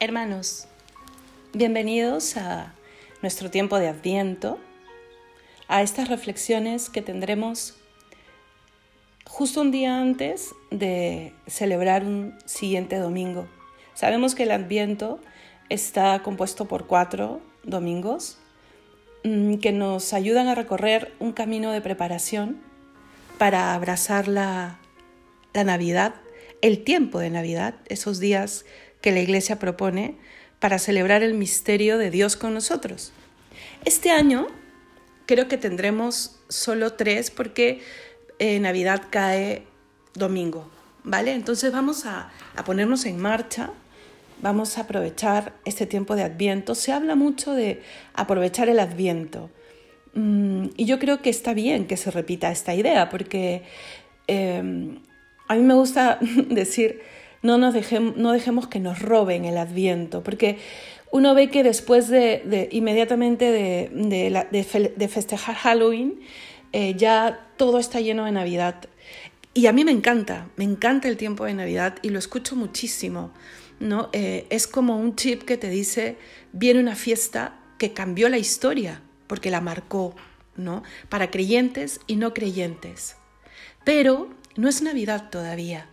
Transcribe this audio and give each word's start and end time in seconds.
Hermanos, 0.00 0.68
bienvenidos 1.52 2.36
a 2.36 2.72
nuestro 3.20 3.50
tiempo 3.50 3.80
de 3.80 3.88
Adviento, 3.88 4.60
a 5.66 5.82
estas 5.82 6.06
reflexiones 6.08 6.88
que 6.88 7.02
tendremos 7.02 7.74
justo 9.26 9.60
un 9.60 9.72
día 9.72 10.00
antes 10.00 10.54
de 10.70 11.32
celebrar 11.48 12.04
un 12.04 12.38
siguiente 12.44 12.94
domingo. 12.94 13.48
Sabemos 13.94 14.36
que 14.36 14.44
el 14.44 14.52
Adviento 14.52 15.18
está 15.68 16.22
compuesto 16.22 16.68
por 16.68 16.86
cuatro 16.86 17.40
domingos 17.64 18.38
mm, 19.24 19.54
que 19.54 19.72
nos 19.72 20.12
ayudan 20.12 20.46
a 20.46 20.54
recorrer 20.54 21.12
un 21.18 21.32
camino 21.32 21.72
de 21.72 21.80
preparación 21.80 22.60
para 23.36 23.74
abrazar 23.74 24.28
la, 24.28 24.78
la 25.54 25.64
Navidad, 25.64 26.14
el 26.60 26.84
tiempo 26.84 27.18
de 27.18 27.30
Navidad, 27.30 27.74
esos 27.88 28.20
días 28.20 28.64
que 29.00 29.12
la 29.12 29.20
Iglesia 29.20 29.58
propone 29.58 30.16
para 30.58 30.78
celebrar 30.78 31.22
el 31.22 31.34
misterio 31.34 31.98
de 31.98 32.10
Dios 32.10 32.36
con 32.36 32.54
nosotros. 32.54 33.12
Este 33.84 34.10
año 34.10 34.48
creo 35.26 35.48
que 35.48 35.58
tendremos 35.58 36.40
solo 36.48 36.94
tres 36.94 37.30
porque 37.30 37.80
eh, 38.38 38.58
Navidad 38.60 39.02
cae 39.10 39.64
domingo, 40.14 40.68
¿vale? 41.04 41.32
Entonces 41.32 41.72
vamos 41.72 42.06
a, 42.06 42.30
a 42.56 42.64
ponernos 42.64 43.04
en 43.04 43.18
marcha, 43.18 43.70
vamos 44.40 44.78
a 44.78 44.82
aprovechar 44.82 45.54
este 45.64 45.86
tiempo 45.86 46.16
de 46.16 46.22
Adviento. 46.24 46.74
Se 46.74 46.92
habla 46.92 47.14
mucho 47.14 47.52
de 47.52 47.82
aprovechar 48.14 48.68
el 48.68 48.80
Adviento. 48.80 49.50
Mm, 50.14 50.68
y 50.76 50.84
yo 50.86 50.98
creo 50.98 51.22
que 51.22 51.30
está 51.30 51.54
bien 51.54 51.86
que 51.86 51.96
se 51.96 52.10
repita 52.10 52.50
esta 52.50 52.74
idea, 52.74 53.08
porque 53.08 53.62
eh, 54.26 54.98
a 55.48 55.54
mí 55.54 55.62
me 55.62 55.74
gusta 55.74 56.18
decir, 56.48 57.00
no, 57.42 57.58
nos 57.58 57.74
dejemos, 57.74 58.16
no 58.16 58.32
dejemos 58.32 58.66
que 58.66 58.80
nos 58.80 59.00
roben 59.00 59.44
el 59.44 59.58
Adviento, 59.58 60.22
porque 60.22 60.58
uno 61.10 61.34
ve 61.34 61.50
que 61.50 61.62
después 61.62 62.08
de, 62.08 62.68
inmediatamente 62.72 63.50
de, 63.50 65.08
festejar 65.08 65.54
Halloween, 65.54 66.20
eh, 66.72 66.94
ya 66.96 67.48
todo 67.56 67.78
está 67.78 68.00
lleno 68.00 68.24
de 68.24 68.32
Navidad. 68.32 68.88
Y 69.54 69.66
a 69.66 69.72
mí 69.72 69.84
me 69.84 69.92
encanta, 69.92 70.48
me 70.56 70.64
encanta 70.64 71.08
el 71.08 71.16
tiempo 71.16 71.44
de 71.44 71.54
Navidad 71.54 71.96
y 72.02 72.10
lo 72.10 72.18
escucho 72.18 72.56
muchísimo. 72.56 73.32
¿no? 73.80 74.10
Eh, 74.12 74.46
es 74.50 74.66
como 74.66 74.98
un 74.98 75.16
chip 75.16 75.42
que 75.42 75.56
te 75.56 75.70
dice, 75.70 76.16
viene 76.52 76.80
una 76.80 76.96
fiesta 76.96 77.58
que 77.78 77.92
cambió 77.92 78.28
la 78.28 78.38
historia, 78.38 79.02
porque 79.26 79.50
la 79.50 79.60
marcó, 79.60 80.14
¿no? 80.56 80.82
Para 81.08 81.30
creyentes 81.30 82.00
y 82.06 82.16
no 82.16 82.34
creyentes. 82.34 83.16
Pero 83.84 84.28
no 84.56 84.68
es 84.68 84.82
Navidad 84.82 85.30
todavía, 85.30 85.88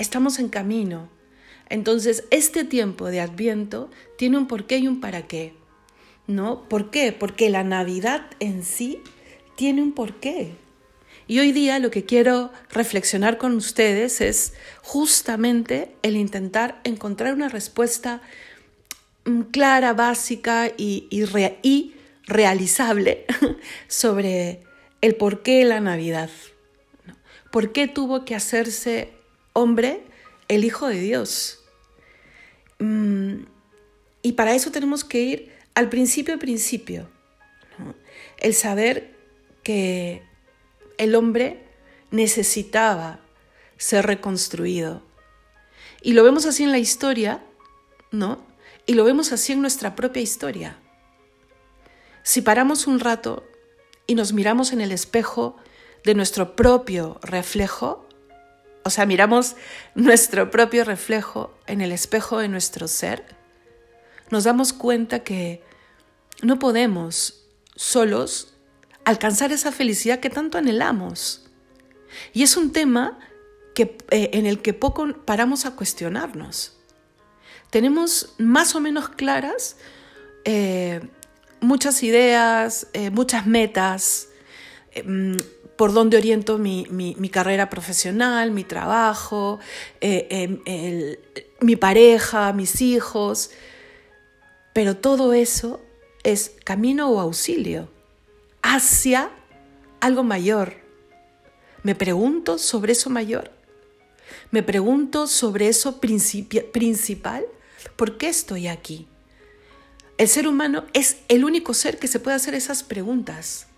estamos 0.00 0.38
en 0.38 0.48
camino. 0.48 1.08
Entonces, 1.68 2.24
este 2.30 2.64
tiempo 2.64 3.06
de 3.06 3.20
Adviento 3.20 3.90
tiene 4.18 4.38
un 4.38 4.48
porqué 4.48 4.78
y 4.78 4.88
un 4.88 5.00
para 5.00 5.26
qué. 5.28 5.54
¿No? 6.26 6.68
¿Por 6.68 6.90
qué? 6.90 7.12
Porque 7.12 7.50
la 7.50 7.64
Navidad 7.64 8.26
en 8.40 8.64
sí 8.64 9.00
tiene 9.56 9.82
un 9.82 9.92
porqué. 9.92 10.52
Y 11.26 11.38
hoy 11.38 11.52
día 11.52 11.78
lo 11.78 11.90
que 11.90 12.04
quiero 12.04 12.50
reflexionar 12.70 13.38
con 13.38 13.54
ustedes 13.54 14.20
es 14.20 14.54
justamente 14.82 15.94
el 16.02 16.16
intentar 16.16 16.80
encontrar 16.82 17.34
una 17.34 17.48
respuesta 17.48 18.20
mm, 19.26 19.42
clara, 19.42 19.92
básica 19.92 20.72
y, 20.76 21.06
y 21.10 21.94
realizable 22.26 23.26
sobre 23.88 24.62
el 25.00 25.14
por 25.14 25.42
qué 25.42 25.64
la 25.64 25.80
Navidad. 25.80 26.30
¿Por 27.50 27.72
qué 27.72 27.86
tuvo 27.86 28.24
que 28.24 28.34
hacerse 28.34 29.19
hombre 29.52 30.02
el 30.48 30.64
Hijo 30.64 30.88
de 30.88 31.00
Dios? 31.00 31.60
Mm, 32.78 33.44
y 34.22 34.32
para 34.32 34.54
eso 34.54 34.70
tenemos 34.70 35.04
que 35.04 35.20
ir 35.20 35.52
al 35.74 35.88
principio, 35.88 36.38
principio. 36.38 37.08
El 38.38 38.54
saber 38.54 39.14
que 39.62 40.22
el 40.98 41.14
hombre 41.14 41.64
necesitaba 42.10 43.20
ser 43.78 44.06
reconstruido. 44.06 45.02
Y 46.02 46.12
lo 46.12 46.24
vemos 46.24 46.46
así 46.46 46.64
en 46.64 46.70
la 46.70 46.78
historia, 46.78 47.42
¿no? 48.10 48.44
Y 48.86 48.94
lo 48.94 49.04
vemos 49.04 49.32
así 49.32 49.52
en 49.52 49.60
nuestra 49.60 49.94
propia 49.94 50.22
historia. 50.22 50.78
Si 52.22 52.42
paramos 52.42 52.86
un 52.86 53.00
rato 53.00 53.44
y 54.06 54.14
nos 54.14 54.32
miramos 54.32 54.72
en 54.72 54.80
el 54.80 54.92
espejo 54.92 55.56
de 56.04 56.14
nuestro 56.14 56.56
propio 56.56 57.18
reflejo, 57.22 58.06
o 58.84 58.90
sea, 58.90 59.06
miramos 59.06 59.56
nuestro 59.94 60.50
propio 60.50 60.84
reflejo 60.84 61.54
en 61.66 61.80
el 61.80 61.92
espejo 61.92 62.38
de 62.38 62.48
nuestro 62.48 62.88
ser, 62.88 63.24
nos 64.30 64.44
damos 64.44 64.72
cuenta 64.72 65.20
que 65.20 65.62
no 66.42 66.58
podemos 66.58 67.44
solos 67.76 68.54
alcanzar 69.04 69.52
esa 69.52 69.72
felicidad 69.72 70.20
que 70.20 70.30
tanto 70.30 70.58
anhelamos. 70.58 71.46
Y 72.32 72.42
es 72.42 72.56
un 72.56 72.72
tema 72.72 73.18
que, 73.74 73.98
eh, 74.10 74.30
en 74.32 74.46
el 74.46 74.62
que 74.62 74.72
poco 74.72 75.12
paramos 75.24 75.66
a 75.66 75.76
cuestionarnos. 75.76 76.76
Tenemos 77.70 78.34
más 78.38 78.74
o 78.74 78.80
menos 78.80 79.08
claras 79.10 79.76
eh, 80.44 81.00
muchas 81.60 82.02
ideas, 82.02 82.86
eh, 82.92 83.10
muchas 83.10 83.46
metas, 83.46 84.28
mm, 85.04 85.36
por 85.80 85.94
dónde 85.94 86.18
oriento 86.18 86.58
mi, 86.58 87.30
carrera 87.32 87.70
profesional, 87.70 88.50
mi 88.50 88.64
trabajo, 88.64 89.60
em, 90.02 90.58
mi 91.62 91.74
pareja, 91.74 92.52
mis 92.52 92.82
hijos. 92.82 93.50
Pero 94.74 94.98
todo 94.98 95.32
eso 95.32 95.80
es 96.22 96.52
camino 96.64 97.08
o 97.08 97.18
auxilio 97.18 97.88
hacia 98.60 99.30
algo 100.00 100.22
mayor. 100.22 100.74
Me 101.82 101.94
pregunto 101.94 102.58
sobre 102.58 102.92
eso 102.92 103.08
mayor. 103.08 103.50
Me 104.50 104.62
pregunto 104.62 105.26
sobre 105.26 105.68
eso 105.68 105.98
principal. 105.98 107.46
¿Por 107.96 108.18
qué 108.18 108.28
estoy 108.28 108.68
aquí? 108.68 109.08
El 110.18 110.28
ser 110.28 110.46
humano 110.46 110.84
es 110.92 111.16
el 111.28 111.42
único 111.42 111.72
ser 111.72 111.98
que 111.98 112.06
se 112.06 112.20
puede 112.20 112.36
hacer 112.36 112.52
esas 112.52 112.82
preguntas 112.82 113.69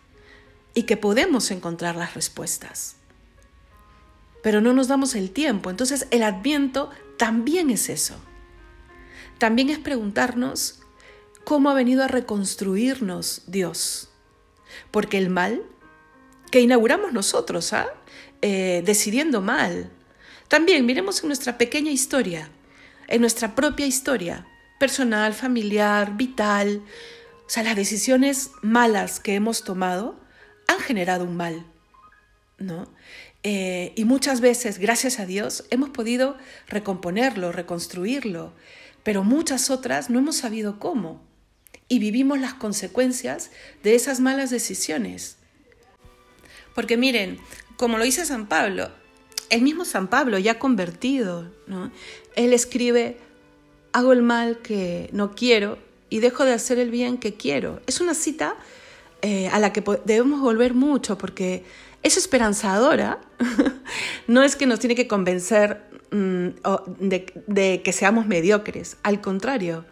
y 0.75 0.84
que 0.84 0.97
podemos 0.97 1.50
encontrar 1.50 1.97
las 1.97 2.15
respuestas. 2.15 2.97
Pero 4.43 4.60
no 4.60 4.72
nos 4.72 4.88
damos 4.88 5.15
el 5.15 5.31
tiempo. 5.31 5.71
Entonces 5.71 6.06
el 6.10 6.22
adviento 6.22 6.91
también 7.16 7.71
es 7.71 7.88
eso. 7.88 8.16
También 9.38 9.71
es 9.71 9.78
preguntarnos 9.78 10.81
cómo 11.44 11.71
ha 11.71 11.75
venido 11.75 12.05
a 12.05 12.09
reconstruirnos 12.09 13.43
Dios 13.47 14.09
porque 14.91 15.19
el 15.19 15.31
mal 15.31 15.62
que 16.50 16.60
inauguramos 16.60 17.12
nosotros, 17.12 17.72
¿ah? 17.72 17.89
Eh, 18.43 18.83
decidiendo 18.84 19.41
mal. 19.41 19.91
También 20.49 20.84
miremos 20.84 21.22
en 21.22 21.28
nuestra 21.28 21.56
pequeña 21.56 21.91
historia, 21.91 22.50
en 23.09 23.21
nuestra 23.21 23.54
propia 23.54 23.87
historia, 23.87 24.47
personal, 24.78 25.33
familiar, 25.33 26.16
vital. 26.16 26.83
O 27.47 27.49
sea, 27.49 27.62
las 27.62 27.77
decisiones 27.77 28.50
malas 28.60 29.21
que 29.21 29.34
hemos 29.34 29.65
tomado 29.65 30.21
han 30.66 30.78
generado 30.80 31.24
un 31.24 31.36
mal, 31.36 31.66
¿no? 32.58 32.88
Eh, 33.42 33.92
y 33.96 34.04
muchas 34.04 34.40
veces, 34.40 34.78
gracias 34.78 35.18
a 35.18 35.26
Dios, 35.26 35.64
hemos 35.70 35.90
podido 35.90 36.36
recomponerlo, 36.68 37.50
reconstruirlo, 37.50 38.52
pero 39.02 39.24
muchas 39.24 39.70
otras 39.70 40.10
no 40.10 40.20
hemos 40.20 40.36
sabido 40.36 40.78
cómo 40.78 41.20
y 41.88 41.98
vivimos 41.98 42.40
las 42.40 42.54
consecuencias 42.54 43.50
de 43.82 43.94
esas 43.94 44.20
malas 44.20 44.50
decisiones. 44.50 45.36
Porque 46.74 46.96
miren, 46.96 47.38
como 47.76 47.98
lo 47.98 48.04
dice 48.04 48.24
San 48.24 48.48
Pablo, 48.48 48.90
el 49.50 49.62
mismo 49.62 49.84
San 49.84 50.08
Pablo 50.08 50.38
ya 50.38 50.58
convertido, 50.58 51.53
¿no? 51.66 51.91
él 52.36 52.53
escribe, 52.53 53.18
hago 53.92 54.12
el 54.12 54.22
mal 54.22 54.58
que 54.62 55.10
no 55.12 55.34
quiero 55.34 55.78
y 56.08 56.20
dejo 56.20 56.44
de 56.44 56.54
hacer 56.54 56.78
el 56.78 56.91
bien 56.91 57.18
que 57.18 57.34
quiero. 57.34 57.82
Es 57.86 58.00
una 58.00 58.15
cita 58.15 58.56
eh, 59.22 59.48
a 59.48 59.59
la 59.59 59.72
que 59.72 59.83
debemos 60.04 60.41
volver 60.41 60.74
mucho 60.74 61.16
porque 61.16 61.65
es 62.03 62.16
esperanzadora, 62.16 63.21
no 64.27 64.42
es 64.42 64.57
que 64.57 64.66
nos 64.66 64.80
tiene 64.80 64.95
que 64.95 65.07
convencer 65.07 65.83
mm, 66.10 66.48
de, 66.98 67.45
de 67.47 67.83
que 67.83 67.92
seamos 67.92 68.27
mediocres, 68.27 68.97
al 69.03 69.21
contrario, 69.21 69.84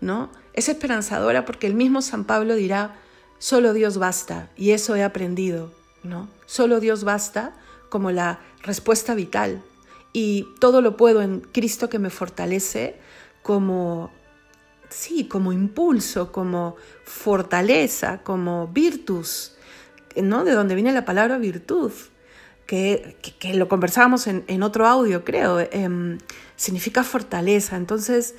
¿no? 0.00 0.30
Es 0.52 0.68
esperanzadora 0.68 1.44
porque 1.44 1.66
el 1.66 1.74
mismo 1.74 2.02
San 2.02 2.24
Pablo 2.24 2.54
dirá, 2.54 2.96
solo 3.38 3.72
Dios 3.72 3.98
basta, 3.98 4.50
y 4.56 4.72
eso 4.72 4.94
he 4.96 5.02
aprendido, 5.02 5.72
¿no? 6.02 6.28
Solo 6.46 6.78
Dios 6.78 7.04
basta 7.04 7.56
como 7.88 8.10
la 8.10 8.40
respuesta 8.62 9.14
vital, 9.14 9.62
y 10.12 10.46
todo 10.60 10.80
lo 10.80 10.96
puedo 10.96 11.22
en 11.22 11.40
Cristo 11.40 11.88
que 11.88 11.98
me 11.98 12.10
fortalece 12.10 12.96
como, 13.42 14.10
sí, 14.94 15.26
como 15.26 15.52
impulso, 15.52 16.30
como 16.30 16.76
fortaleza, 17.04 18.22
como 18.22 18.68
virtus, 18.68 19.56
¿no? 20.16 20.44
De 20.44 20.52
donde 20.52 20.76
viene 20.76 20.92
la 20.92 21.04
palabra 21.04 21.36
virtud, 21.38 21.90
que, 22.66 23.16
que, 23.40 23.54
lo 23.54 23.68
conversábamos 23.68 24.26
en, 24.26 24.44
en, 24.46 24.62
otro 24.62 24.86
audio, 24.86 25.24
creo, 25.24 25.60
em, 25.60 26.18
significa 26.56 27.02
fortaleza. 27.02 27.76
Entonces, 27.76 28.36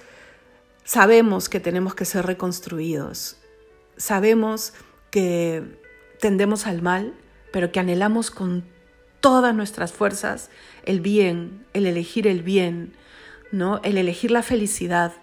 sabemos 0.85 1.49
que 1.49 1.59
tenemos 1.59 1.93
que 1.93 2.05
ser 2.05 2.25
reconstruidos, 2.25 3.37
sabemos 3.97 4.73
que 5.11 5.63
tendemos 6.19 6.65
al 6.65 6.81
mal, 6.81 7.13
pero 7.51 7.71
que 7.71 7.79
anhelamos 7.79 8.31
con 8.31 8.63
todas 9.19 9.53
nuestras 9.53 9.91
fuerzas 9.91 10.49
el 10.85 11.01
bien, 11.01 11.65
el 11.73 11.85
elegir 11.85 12.27
el 12.27 12.43
bien, 12.43 12.93
¿no? 13.51 13.81
El 13.83 13.97
elegir 13.97 14.31
la 14.31 14.41
felicidad. 14.41 15.13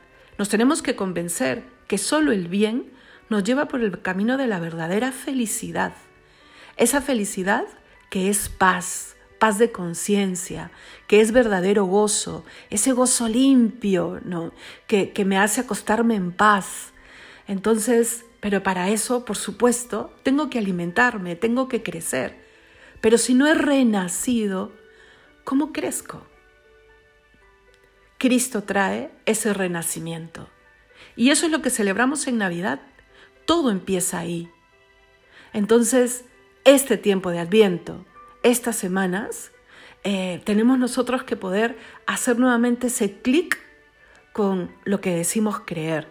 Nos 0.43 0.49
tenemos 0.49 0.83
que 0.83 0.97
convencer 0.97 1.63
que 1.87 1.99
solo 1.99 2.33
el 2.33 2.49
bien 2.49 2.91
nos 3.29 3.45
lleva 3.45 3.69
por 3.69 3.81
el 3.81 4.03
camino 4.03 4.37
de 4.37 4.49
la 4.49 4.59
verdadera 4.59 5.13
felicidad. 5.13 5.95
Esa 6.77 7.01
felicidad 7.01 7.65
que 8.11 8.29
es 8.29 8.49
paz, 8.49 9.15
paz 9.39 9.59
de 9.59 9.71
conciencia, 9.71 10.73
que 11.07 11.21
es 11.21 11.31
verdadero 11.31 11.85
gozo, 11.85 12.45
ese 12.71 12.91
gozo 12.91 13.29
limpio, 13.29 14.19
¿no? 14.25 14.53
Que, 14.89 15.13
que 15.13 15.25
me 15.25 15.39
hace 15.39 15.61
acostarme 15.61 16.17
en 16.17 16.33
paz. 16.33 16.93
Entonces, 17.47 18.25
pero 18.41 18.65
para 18.65 18.89
eso, 18.89 19.25
por 19.25 19.37
supuesto, 19.37 20.13
tengo 20.25 20.51
que 20.51 20.59
alimentarme, 20.59 21.37
tengo 21.37 21.69
que 21.69 21.85
crecer. 21.85 22.45
Pero 23.01 23.17
si 23.17 23.35
no 23.35 23.47
he 23.47 23.55
renacido, 23.55 24.73
¿cómo 25.45 25.73
crezco? 25.73 26.27
Cristo 28.23 28.63
trae 28.63 29.11
ese 29.27 29.53
renacimiento. 29.53 30.49
Y 31.17 31.31
eso 31.31 31.47
es 31.47 31.51
lo 31.51 31.61
que 31.61 31.71
celebramos 31.71 32.29
en 32.29 32.39
Navidad. 32.39 32.81
Todo 33.47 33.73
empieza 33.73 34.21
ahí. 34.21 34.49
Entonces, 35.53 36.25
este 36.65 36.97
tiempo 36.97 37.33
de 37.33 37.41
Adviento, 37.41 38.07
estas 38.45 38.77
semanas, 38.77 39.51
eh, 40.05 40.41
tenemos 40.45 40.79
nosotros 40.79 41.25
que 41.25 41.35
poder 41.35 41.77
hacer 42.07 42.39
nuevamente 42.39 42.87
ese 42.87 43.19
clic 43.19 43.59
con 44.33 44.73
lo 44.85 45.01
que 45.01 45.17
decimos 45.17 45.63
creer. 45.67 46.07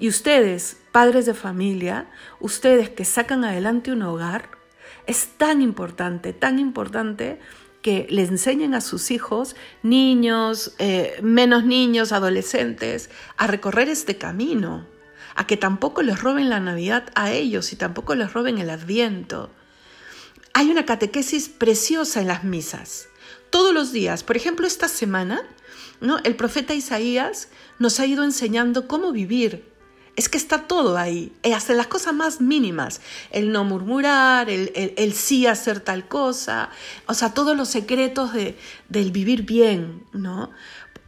Y 0.00 0.08
ustedes, 0.08 0.78
padres 0.92 1.26
de 1.26 1.34
familia, 1.34 2.10
ustedes 2.40 2.88
que 2.88 3.04
sacan 3.04 3.44
adelante 3.44 3.92
un 3.92 4.00
hogar, 4.00 4.48
es 5.06 5.26
tan 5.36 5.60
importante, 5.60 6.32
tan 6.32 6.58
importante 6.58 7.38
que 7.84 8.08
le 8.10 8.22
enseñen 8.22 8.74
a 8.74 8.80
sus 8.80 9.12
hijos, 9.12 9.54
niños, 9.84 10.74
eh, 10.80 11.20
menos 11.22 11.64
niños, 11.64 12.10
adolescentes, 12.10 13.10
a 13.36 13.46
recorrer 13.46 13.88
este 13.88 14.18
camino, 14.18 14.88
a 15.36 15.46
que 15.46 15.56
tampoco 15.56 16.02
les 16.02 16.20
roben 16.20 16.50
la 16.50 16.58
Navidad 16.58 17.04
a 17.14 17.30
ellos 17.30 17.72
y 17.72 17.76
tampoco 17.76 18.16
les 18.16 18.32
roben 18.32 18.58
el 18.58 18.70
Adviento 18.70 19.50
hay 20.54 20.70
una 20.70 20.86
catequesis 20.86 21.48
preciosa 21.48 22.20
en 22.20 22.28
las 22.28 22.44
misas. 22.44 23.08
Todos 23.50 23.74
los 23.74 23.92
días, 23.92 24.22
por 24.22 24.36
ejemplo, 24.36 24.66
esta 24.66 24.88
semana, 24.88 25.42
¿no? 26.00 26.18
el 26.18 26.36
profeta 26.36 26.74
Isaías 26.74 27.48
nos 27.80 27.98
ha 28.00 28.06
ido 28.06 28.22
enseñando 28.22 28.86
cómo 28.86 29.12
vivir. 29.12 29.73
Es 30.16 30.28
que 30.28 30.38
está 30.38 30.68
todo 30.68 30.96
ahí, 30.96 31.32
eh, 31.42 31.54
hasta 31.54 31.74
las 31.74 31.88
cosas 31.88 32.14
más 32.14 32.40
mínimas, 32.40 33.00
el 33.32 33.50
no 33.50 33.64
murmurar, 33.64 34.48
el, 34.48 35.12
sí 35.12 35.46
hacer 35.46 35.80
tal 35.80 36.06
cosa, 36.06 36.70
o 37.06 37.14
sea, 37.14 37.34
todos 37.34 37.56
los 37.56 37.68
secretos 37.68 38.32
de, 38.32 38.56
del 38.88 39.10
vivir 39.10 39.42
bien, 39.42 40.04
¿no? 40.12 40.50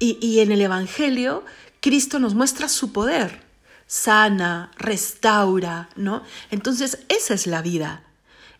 Y, 0.00 0.18
y 0.20 0.40
en 0.40 0.50
el 0.50 0.60
Evangelio, 0.60 1.44
Cristo 1.80 2.18
nos 2.18 2.34
muestra 2.34 2.68
su 2.68 2.92
poder, 2.92 3.42
sana, 3.86 4.72
restaura, 4.76 5.88
¿no? 5.94 6.24
Entonces, 6.50 6.98
esa 7.08 7.34
es 7.34 7.46
la 7.46 7.62
vida. 7.62 8.02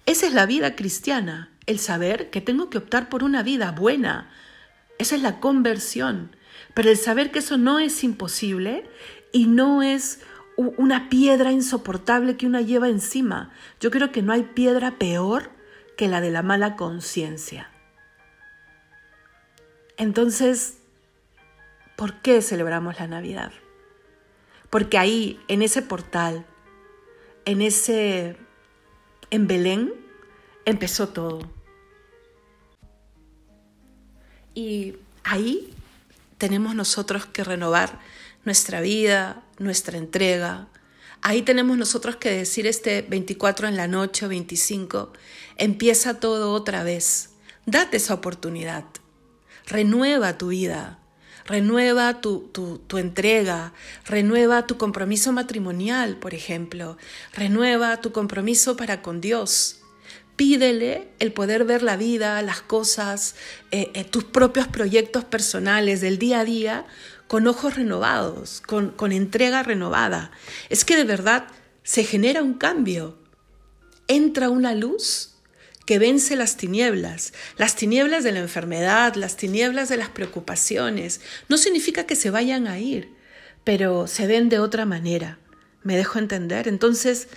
Esa 0.07 0.29
es 0.29 0.33
la 0.33 0.47
vida 0.47 0.77
cristiana, 0.77 1.51
el 1.67 1.81
saber 1.81 2.31
que 2.31 2.41
tengo 2.41 2.71
que 2.71 2.79
optar 2.79 3.09
por 3.09 3.25
una 3.25 3.43
vida 3.43 3.73
buena. 3.73 4.31
Esa 4.99 5.17
es 5.17 5.23
la 5.23 5.41
conversión. 5.41 6.37
Pero 6.75 6.91
el 6.91 6.97
saber 6.97 7.33
que 7.33 7.41
eso 7.41 7.59
no 7.59 7.81
es 7.81 8.05
imposible 8.05 8.89
y 9.33 9.47
no 9.47 9.83
es 9.83 10.21
una 10.57 11.09
piedra 11.09 11.53
insoportable 11.53 12.37
que 12.37 12.47
una 12.47 12.61
lleva 12.61 12.89
encima. 12.89 13.53
Yo 13.81 13.91
creo 13.91 14.11
que 14.11 14.23
no 14.23 14.33
hay 14.33 14.43
piedra 14.43 14.99
peor 14.99 15.51
que 15.97 16.09
la 16.09 16.21
de 16.21 16.31
la 16.31 16.43
mala 16.43 16.77
conciencia. 16.77 17.71
Entonces, 19.97 20.79
¿por 21.97 22.21
qué 22.21 22.43
celebramos 22.43 22.99
la 22.99 23.07
Navidad? 23.07 23.53
Porque 24.71 24.99
ahí, 24.99 25.41
en 25.49 25.63
ese 25.63 25.83
portal, 25.83 26.45
en 27.45 27.63
ese 27.63 28.37
en 29.31 29.47
Belén 29.47 29.93
empezó 30.65 31.09
todo. 31.09 31.41
Y 34.55 34.97
ahí 35.25 35.75
tenemos 36.39 36.75
nosotros 36.75 37.27
que 37.27 37.45
renovar 37.45 37.99
nuestra 38.47 38.81
vida, 38.81 39.43
nuestra 39.59 39.99
entrega. 39.99 40.69
Ahí 41.21 41.43
tenemos 41.43 41.77
nosotros 41.77 42.17
que 42.17 42.31
decir 42.31 42.67
este 42.67 43.03
24 43.03 43.69
en 43.69 43.77
la 43.77 43.89
noche 43.89 44.25
o 44.25 44.29
25, 44.29 45.13
empieza 45.57 46.21
todo 46.21 46.53
otra 46.53 46.83
vez. 46.85 47.31
Date 47.67 47.99
esa 47.99 48.15
oportunidad. 48.15 48.85
Renueva 49.67 50.39
tu 50.39 50.49
vida. 50.49 51.01
Renueva 51.45 52.21
tu, 52.21 52.51
tu, 52.53 52.99
entrega, 52.99 53.73
renueva 54.05 54.67
tu 54.67 54.79
compromiso 54.79 55.33
matrimonial, 55.33 56.17
por 56.17 56.35
ejemplo, 56.35 56.99
renueva 57.33 58.01
tu 58.01 58.11
compromiso 58.11 58.77
para 58.77 59.01
con 59.01 59.21
Dios. 59.21 59.79
Pídele 60.35 61.09
el 61.21 61.33
poder 61.33 61.65
ver 61.65 61.85
la 61.85 61.97
vida, 61.97 62.43
las 62.43 62.63
cosas, 62.63 63.37
eh, 63.71 63.93
eh, 63.95 64.03
tus 64.03 64.25
propios 64.25 64.67
proyectos 64.67 65.25
personales 65.25 66.01
del 66.01 66.19
día 66.19 66.41
a 66.41 66.45
día 66.45 66.87
con 67.29 67.47
ojos 67.47 67.77
renovados, 67.77 68.63
con, 68.67 68.91
con 68.91 69.13
entrega 69.13 69.63
renovada. 69.63 70.31
Es 70.69 70.85
que 70.85 70.97
de 70.97 71.05
verdad 71.05 71.47
se 71.83 72.05
genera 72.05 72.43
un 72.43 72.55
cambio. 72.55 73.19
Entra 74.09 74.51
una 74.51 74.75
luz 74.75 75.37
que 75.87 75.99
vence 75.99 76.37
las 76.37 76.57
tinieblas, 76.57 77.33
las 77.57 77.77
tinieblas 77.77 78.25
de 78.25 78.33
la 78.33 78.41
enfermedad, 78.41 79.15
las 79.15 79.37
tinieblas 79.37 79.89
de 79.89 79.97
las 79.97 80.09
preocupaciones. 80.09 81.21
No 81.49 81.57
significa 81.57 82.05
que 82.05 82.17
se 82.17 82.31
vayan 82.31 82.67
a 82.67 82.79
ir, 82.79 83.15
pero 83.65 84.07
se 84.09 84.27
ven 84.27 84.49
de 84.49 84.59
otra 84.59 84.85
manera. 84.85 85.39
¿Me 85.85 85.97
dejo 85.97 86.19
entender? 86.19 86.67
Entonces, 86.67 87.29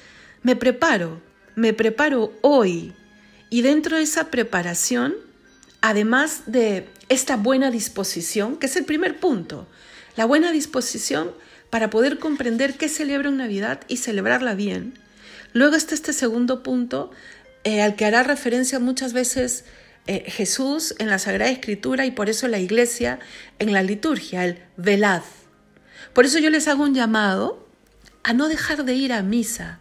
me 0.41 0.55
preparo, 0.55 1.21
me 1.55 1.73
preparo 1.73 2.33
hoy 2.41 2.93
y 3.51 3.61
dentro 3.61 3.97
de 3.97 4.03
esa 4.03 4.31
preparación, 4.31 5.15
además 5.81 6.43
de 6.47 6.89
esta 7.09 7.35
buena 7.35 7.69
disposición, 7.69 8.57
que 8.57 8.65
es 8.65 8.75
el 8.75 8.85
primer 8.85 9.19
punto, 9.19 9.67
la 10.19 10.25
buena 10.25 10.51
disposición 10.51 11.31
para 11.69 11.89
poder 11.89 12.19
comprender 12.19 12.73
qué 12.73 12.89
celebra 12.89 13.29
una 13.29 13.45
Navidad 13.45 13.79
y 13.87 13.95
celebrarla 13.95 14.53
bien. 14.53 14.99
Luego 15.53 15.77
está 15.77 15.95
este 15.95 16.11
segundo 16.11 16.61
punto 16.61 17.09
eh, 17.63 17.81
al 17.81 17.95
que 17.95 18.03
hará 18.03 18.23
referencia 18.23 18.79
muchas 18.79 19.13
veces 19.13 19.63
eh, 20.07 20.29
Jesús 20.29 20.93
en 20.99 21.07
la 21.07 21.19
Sagrada 21.19 21.49
Escritura 21.49 22.05
y 22.05 22.11
por 22.11 22.29
eso 22.29 22.49
la 22.49 22.59
Iglesia 22.59 23.19
en 23.59 23.71
la 23.71 23.81
liturgia, 23.81 24.43
el 24.43 24.61
velad. 24.75 25.21
Por 26.11 26.25
eso 26.25 26.37
yo 26.39 26.49
les 26.49 26.67
hago 26.67 26.83
un 26.83 26.93
llamado 26.93 27.65
a 28.23 28.33
no 28.33 28.49
dejar 28.49 28.83
de 28.83 28.95
ir 28.95 29.13
a 29.13 29.23
misa. 29.23 29.79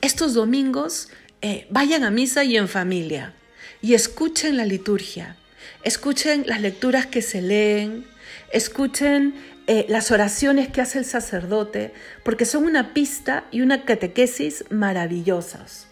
Estos 0.00 0.34
domingos 0.34 1.10
eh, 1.42 1.68
vayan 1.70 2.02
a 2.02 2.10
misa 2.10 2.42
y 2.42 2.56
en 2.56 2.66
familia 2.66 3.34
y 3.80 3.94
escuchen 3.94 4.56
la 4.56 4.66
liturgia, 4.66 5.36
escuchen 5.84 6.42
las 6.44 6.60
lecturas 6.60 7.06
que 7.06 7.22
se 7.22 7.40
leen, 7.40 8.12
escuchen 8.52 9.34
las 9.88 10.10
oraciones 10.10 10.68
que 10.68 10.82
hace 10.82 10.98
el 10.98 11.06
sacerdote, 11.06 11.94
porque 12.22 12.44
son 12.44 12.64
una 12.64 12.92
pista 12.92 13.44
y 13.50 13.62
una 13.62 13.84
catequesis 13.84 14.64
maravillosas. 14.70 15.88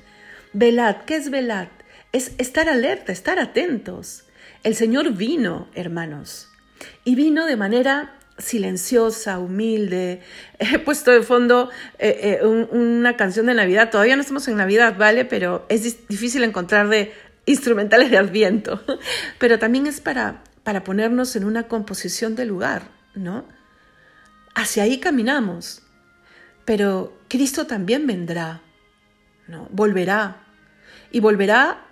Velad, 0.53 0.97
¿qué 1.07 1.17
es 1.17 1.31
velad? 1.31 1.69
Es 2.13 2.33
estar 2.37 2.69
alerta, 2.69 3.13
estar 3.13 3.39
atentos. 3.39 4.25
El 4.63 4.75
Señor 4.75 5.15
vino, 5.15 5.69
hermanos, 5.75 6.51
y 7.05 7.15
vino 7.15 7.47
de 7.47 7.57
manera 7.57 8.15
silenciosa, 8.39 9.39
humilde. 9.39 10.21
He 10.59 10.79
puesto 10.79 11.11
de 11.11 11.23
fondo 11.23 11.71
eh, 11.99 12.39
eh, 12.43 12.47
una 12.47 13.17
canción 13.17 13.47
de 13.47 13.55
Navidad. 13.55 13.91
Todavía 13.91 14.17
no 14.17 14.23
estamos 14.23 14.47
en 14.49 14.57
Navidad, 14.57 14.97
¿vale? 14.99 15.25
Pero 15.25 15.67
es 15.69 16.07
difícil 16.09 16.45
encontrar 16.45 16.89
de 16.89 17.13
instrumentales 17.47 18.11
de 18.11 18.19
Adviento. 18.19 18.83
Pero 19.39 19.59
también 19.59 19.87
es 19.87 20.01
para, 20.01 20.43
para 20.65 20.85
ponernos 20.85 21.37
en 21.37 21.45
una 21.45 21.65
composición 21.65 22.35
de 22.35 22.45
lugar, 22.45 22.89
¿no? 23.15 23.45
Hacia 24.55 24.85
ahí 24.85 24.99
caminamos. 24.99 25.83
Pero 26.65 27.19
Cristo 27.29 27.67
también 27.67 28.07
vendrá, 28.07 28.61
¿no? 29.49 29.69
Volverá 29.73 30.45
y 31.11 31.21
volverá 31.21 31.87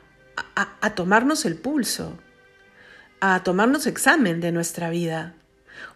a, 0.55 0.95
tomarnos 0.95 1.45
el 1.45 1.57
pulso, 1.57 2.19
a 3.21 3.43
tomarnos 3.43 3.87
examen 3.87 4.41
de 4.41 4.53
nuestra 4.53 4.91
vida. 4.91 5.35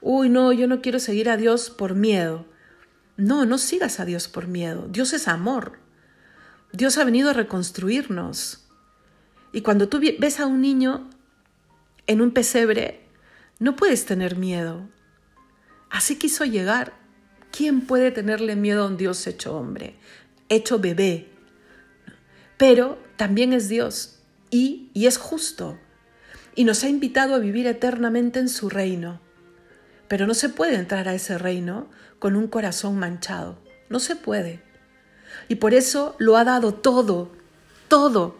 Uy, 0.00 0.28
no, 0.28 0.52
yo 0.52 0.66
no 0.66 0.82
quiero 0.82 0.98
seguir 0.98 1.30
a 1.30 1.36
Dios 1.36 1.70
por 1.70 1.94
miedo. 1.94 2.46
No, 3.16 3.46
no 3.46 3.58
sigas 3.58 4.00
a 4.00 4.04
Dios 4.04 4.28
por 4.28 4.48
miedo. 4.48 4.88
Dios 4.90 5.12
es 5.12 5.28
amor. 5.28 5.78
Dios 6.72 6.98
ha 6.98 7.04
venido 7.04 7.30
a 7.30 7.34
reconstruirnos. 7.34 8.66
Y 9.52 9.62
cuando 9.62 9.88
tú 9.88 10.00
ves 10.18 10.40
a 10.40 10.46
un 10.46 10.60
niño 10.60 11.08
en 12.06 12.20
un 12.20 12.32
pesebre, 12.32 13.06
no 13.58 13.76
puedes 13.76 14.04
tener 14.06 14.36
miedo. 14.36 14.88
Así 15.90 16.16
quiso 16.16 16.44
llegar 16.44 17.04
¿quién 17.56 17.82
puede 17.82 18.10
tenerle 18.10 18.56
miedo 18.56 18.82
a 18.82 18.88
un 18.88 18.96
Dios 18.96 19.26
hecho 19.28 19.56
hombre, 19.56 19.96
hecho 20.48 20.80
bebé? 20.80 21.28
Pero 22.56 22.98
también 23.16 23.52
es 23.52 23.68
Dios 23.68 24.18
y, 24.50 24.90
y 24.92 25.06
es 25.06 25.18
justo 25.18 25.78
y 26.56 26.64
nos 26.64 26.82
ha 26.82 26.88
invitado 26.88 27.34
a 27.34 27.38
vivir 27.38 27.66
eternamente 27.66 28.40
en 28.40 28.48
su 28.48 28.68
reino. 28.68 29.20
Pero 30.08 30.26
no 30.26 30.34
se 30.34 30.48
puede 30.48 30.74
entrar 30.76 31.08
a 31.08 31.14
ese 31.14 31.38
reino 31.38 31.88
con 32.18 32.36
un 32.36 32.48
corazón 32.48 32.98
manchado. 32.98 33.58
No 33.88 34.00
se 34.00 34.16
puede. 34.16 34.62
Y 35.48 35.56
por 35.56 35.74
eso 35.74 36.16
lo 36.18 36.36
ha 36.36 36.44
dado 36.44 36.74
todo, 36.74 37.32
todo, 37.88 38.36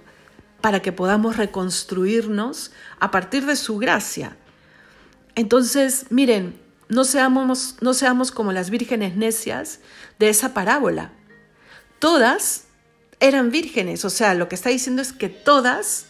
para 0.64 0.80
que 0.80 0.92
podamos 0.92 1.37
reconstruirnos 1.37 2.73
a 2.99 3.11
partir 3.11 3.44
de 3.44 3.54
su 3.54 3.76
gracia. 3.76 4.35
Entonces, 5.35 6.06
miren, 6.09 6.59
no 6.88 7.04
seamos, 7.04 8.33
como 8.33 8.50
las 8.50 8.71
vírgenes 8.71 9.14
necias 9.14 9.80
de 10.18 10.30
esa 10.30 10.54
parábola. 10.54 11.12
Todas 11.99 12.64
eran 13.21 13.50
vírgenes, 13.50 14.06
o 14.06 14.09
sea, 14.09 14.33
lo 14.33 14.49
que 14.49 14.54
está 14.54 14.71
diciendo 14.71 15.02
es 15.02 15.12
que 15.12 15.28
todas 15.28 16.06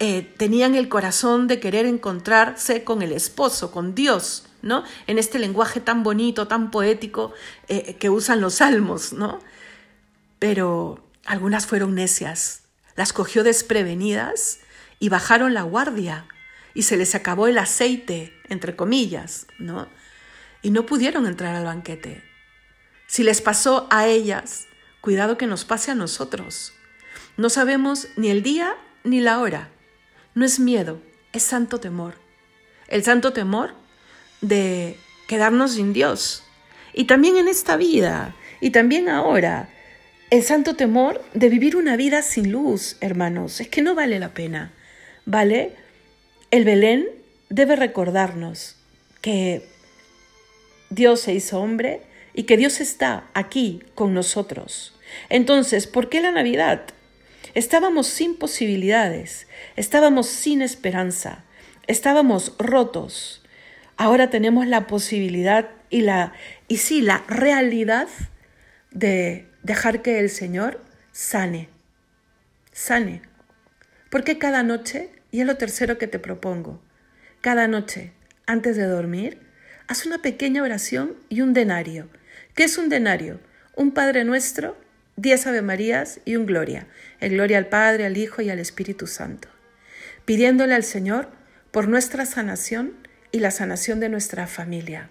eh, 0.00 0.34
tenían 0.36 0.74
el 0.74 0.88
corazón 0.88 1.46
de 1.46 1.60
querer 1.60 1.86
encontrarse 1.86 2.82
con 2.82 3.02
el 3.02 3.12
esposo, 3.12 3.70
con 3.70 3.94
Dios, 3.94 4.48
¿no? 4.62 4.82
En 5.06 5.16
este 5.16 5.38
lenguaje 5.38 5.78
tan 5.78 6.02
bonito, 6.02 6.48
tan 6.48 6.72
poético 6.72 7.34
eh, 7.68 7.94
que 8.00 8.10
usan 8.10 8.40
los 8.40 8.54
salmos, 8.54 9.12
¿no? 9.12 9.38
Pero 10.40 11.06
algunas 11.24 11.66
fueron 11.66 11.94
necias, 11.94 12.65
las 12.96 13.12
cogió 13.12 13.44
desprevenidas 13.44 14.60
y 14.98 15.08
bajaron 15.08 15.54
la 15.54 15.62
guardia 15.62 16.26
y 16.74 16.82
se 16.82 16.96
les 16.96 17.14
acabó 17.14 17.46
el 17.46 17.58
aceite, 17.58 18.34
entre 18.48 18.76
comillas, 18.76 19.46
¿no? 19.58 19.88
Y 20.62 20.70
no 20.70 20.86
pudieron 20.86 21.26
entrar 21.26 21.54
al 21.54 21.64
banquete. 21.64 22.22
Si 23.06 23.22
les 23.22 23.40
pasó 23.40 23.86
a 23.90 24.06
ellas, 24.06 24.66
cuidado 25.00 25.38
que 25.38 25.46
nos 25.46 25.64
pase 25.64 25.90
a 25.90 25.94
nosotros. 25.94 26.72
No 27.36 27.50
sabemos 27.50 28.08
ni 28.16 28.30
el 28.30 28.42
día 28.42 28.76
ni 29.04 29.20
la 29.20 29.38
hora. 29.38 29.70
No 30.34 30.44
es 30.44 30.58
miedo, 30.58 31.00
es 31.32 31.42
santo 31.42 31.80
temor. 31.80 32.14
El 32.88 33.04
santo 33.04 33.32
temor 33.32 33.74
de 34.40 34.98
quedarnos 35.28 35.72
sin 35.72 35.92
Dios. 35.92 36.44
Y 36.92 37.04
también 37.04 37.36
en 37.36 37.48
esta 37.48 37.76
vida, 37.76 38.34
y 38.60 38.70
también 38.70 39.08
ahora, 39.08 39.68
el 40.36 40.42
santo 40.42 40.76
temor 40.76 41.24
de 41.32 41.48
vivir 41.48 41.76
una 41.76 41.96
vida 41.96 42.20
sin 42.20 42.52
luz, 42.52 42.98
hermanos. 43.00 43.58
Es 43.60 43.68
que 43.68 43.80
no 43.80 43.94
vale 43.94 44.18
la 44.18 44.34
pena, 44.34 44.70
¿vale? 45.24 45.72
El 46.50 46.66
Belén 46.66 47.06
debe 47.48 47.74
recordarnos 47.74 48.76
que 49.22 49.66
Dios 50.90 51.20
se 51.20 51.32
hizo 51.32 51.58
hombre 51.58 52.02
y 52.34 52.42
que 52.42 52.58
Dios 52.58 52.82
está 52.82 53.24
aquí 53.32 53.82
con 53.94 54.12
nosotros. 54.12 54.94
Entonces, 55.30 55.86
¿por 55.86 56.10
qué 56.10 56.20
la 56.20 56.32
Navidad? 56.32 56.82
Estábamos 57.54 58.06
sin 58.06 58.36
posibilidades, 58.36 59.46
estábamos 59.76 60.26
sin 60.26 60.60
esperanza, 60.60 61.44
estábamos 61.86 62.52
rotos. 62.58 63.42
Ahora 63.96 64.28
tenemos 64.28 64.66
la 64.66 64.86
posibilidad 64.86 65.70
y 65.88 66.02
la 66.02 66.34
y 66.68 66.76
sí, 66.76 67.00
la 67.00 67.24
realidad 67.26 68.08
de 68.90 69.46
dejar 69.66 70.00
que 70.00 70.20
el 70.20 70.30
Señor 70.30 70.80
sane. 71.10 71.68
Sane. 72.72 73.20
Porque 74.10 74.38
cada 74.38 74.62
noche, 74.62 75.10
y 75.32 75.40
es 75.40 75.46
lo 75.46 75.56
tercero 75.56 75.98
que 75.98 76.06
te 76.06 76.20
propongo, 76.20 76.80
cada 77.40 77.66
noche, 77.66 78.12
antes 78.46 78.76
de 78.76 78.84
dormir, 78.84 79.40
haz 79.88 80.06
una 80.06 80.22
pequeña 80.22 80.62
oración 80.62 81.16
y 81.28 81.40
un 81.40 81.52
denario. 81.52 82.08
¿Qué 82.54 82.62
es 82.62 82.78
un 82.78 82.88
denario? 82.88 83.40
Un 83.74 83.90
Padre 83.90 84.24
Nuestro 84.24 84.78
diez 85.16 85.46
Ave 85.46 85.62
Marías 85.62 86.20
y 86.24 86.36
un 86.36 86.46
Gloria, 86.46 86.86
el 87.20 87.32
Gloria 87.32 87.58
al 87.58 87.68
Padre, 87.68 88.06
al 88.06 88.16
Hijo 88.16 88.42
y 88.42 88.50
al 88.50 88.60
Espíritu 88.60 89.06
Santo, 89.06 89.48
pidiéndole 90.26 90.74
al 90.74 90.84
Señor 90.84 91.30
por 91.72 91.88
nuestra 91.88 92.24
sanación 92.26 92.94
y 93.32 93.40
la 93.40 93.50
sanación 93.50 93.98
de 93.98 94.10
nuestra 94.10 94.46
familia, 94.46 95.08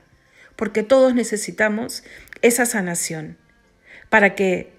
porque 0.55 0.83
todos 0.83 1.15
necesitamos 1.15 2.03
esa 2.43 2.65
sanación, 2.67 3.37
para 4.15 4.33
que 4.33 4.69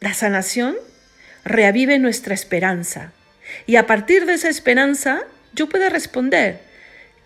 la 0.00 0.14
sanación 0.14 0.74
reavive 1.44 2.00
nuestra 2.00 2.34
esperanza 2.34 3.12
y 3.64 3.76
a 3.76 3.86
partir 3.86 4.26
de 4.26 4.34
esa 4.34 4.48
esperanza 4.48 5.20
yo 5.54 5.68
pueda 5.68 5.88
responder, 5.88 6.58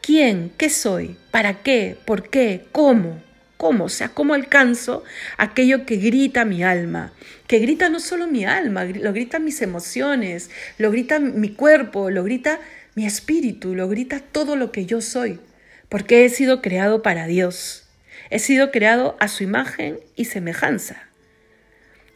¿quién? 0.03 0.53
¿Qué 0.59 0.69
soy? 0.69 1.17
¿Para 1.31 1.63
qué? 1.63 1.97
¿Por 2.05 2.29
qué? 2.29 2.67
¿Cómo? 2.71 3.23
¿Cómo? 3.57 3.85
O 3.85 3.89
sea, 3.89 4.11
¿cómo 4.11 4.35
alcanzo 4.35 5.05
aquello 5.39 5.87
que 5.87 5.97
grita 5.97 6.45
mi 6.45 6.63
alma? 6.63 7.15
Que 7.47 7.61
grita 7.61 7.89
no 7.89 7.99
solo 7.99 8.27
mi 8.27 8.45
alma, 8.45 8.85
lo 8.85 9.15
grita 9.15 9.39
mis 9.39 9.63
emociones, 9.63 10.51
lo 10.77 10.91
grita 10.91 11.19
mi 11.19 11.49
cuerpo, 11.49 12.11
lo 12.11 12.25
grita 12.25 12.61
mi 12.95 13.07
espíritu, 13.07 13.75
lo 13.75 13.89
grita 13.89 14.21
todo 14.21 14.55
lo 14.57 14.71
que 14.71 14.85
yo 14.85 15.01
soy, 15.01 15.41
porque 15.89 16.27
he 16.27 16.29
sido 16.29 16.61
creado 16.61 17.01
para 17.01 17.27
Dios. 17.27 17.89
He 18.29 18.39
sido 18.39 18.71
creado 18.71 19.17
a 19.19 19.29
su 19.29 19.45
imagen 19.45 19.99
y 20.15 20.27
semejanza. 20.27 21.09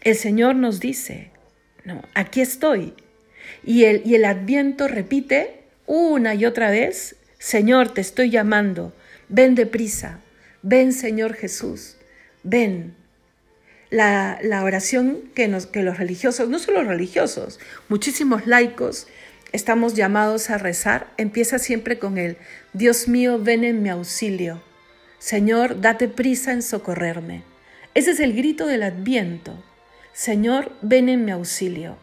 El 0.09 0.17
Señor 0.17 0.55
nos 0.55 0.81
dice, 0.81 1.33
no, 1.85 2.01
aquí 2.15 2.41
estoy. 2.41 2.95
Y 3.63 3.85
el, 3.85 4.01
y 4.07 4.15
el 4.15 4.25
adviento 4.25 4.89
repite 4.89 5.65
una 5.85 6.35
y 6.35 6.47
otra 6.47 6.71
vez, 6.71 7.17
Señor, 7.39 7.93
te 7.93 8.01
estoy 8.01 8.31
llamando, 8.31 8.95
ven 9.29 9.55
deprisa, 9.55 10.21
ven 10.63 10.95
Señor 10.95 11.35
Jesús, 11.35 11.97
ven. 12.43 12.95
La, 13.91 14.41
oración 14.65 15.31
que, 15.35 15.47
nos, 15.47 15.67
que 15.67 15.83
los 15.83 15.99
religiosos, 15.99 16.49
no 16.49 16.59
solo 16.59 16.85
religiosos, 16.85 17.61
muchísimos 17.91 18.47
laicos, 18.47 19.09
estamos 19.53 19.93
llamados 19.93 20.49
a 20.49 20.57
rezar, 20.57 21.13
empieza 21.19 21.59
siempre 21.59 21.99
con 21.99 22.17
el 22.17 22.39
Dios 22.73 23.09
mío, 23.09 23.39
ven 23.39 23.63
en 23.63 23.83
mi 23.83 23.91
auxilio. 23.91 24.63
Señor, 25.19 25.83
date 25.83 26.09
prisa 26.09 26.53
en 26.53 26.63
socorrerme. 26.63 27.43
Ese 27.93 28.13
es 28.13 28.21
el 28.21 28.35
grito 28.35 28.67
del 28.67 28.85
adviento. 28.85 29.63
Señor, 30.19 30.73
ven 30.83 31.09
en 31.09 31.25
mi 31.25 31.31
auxilio. 31.31 31.97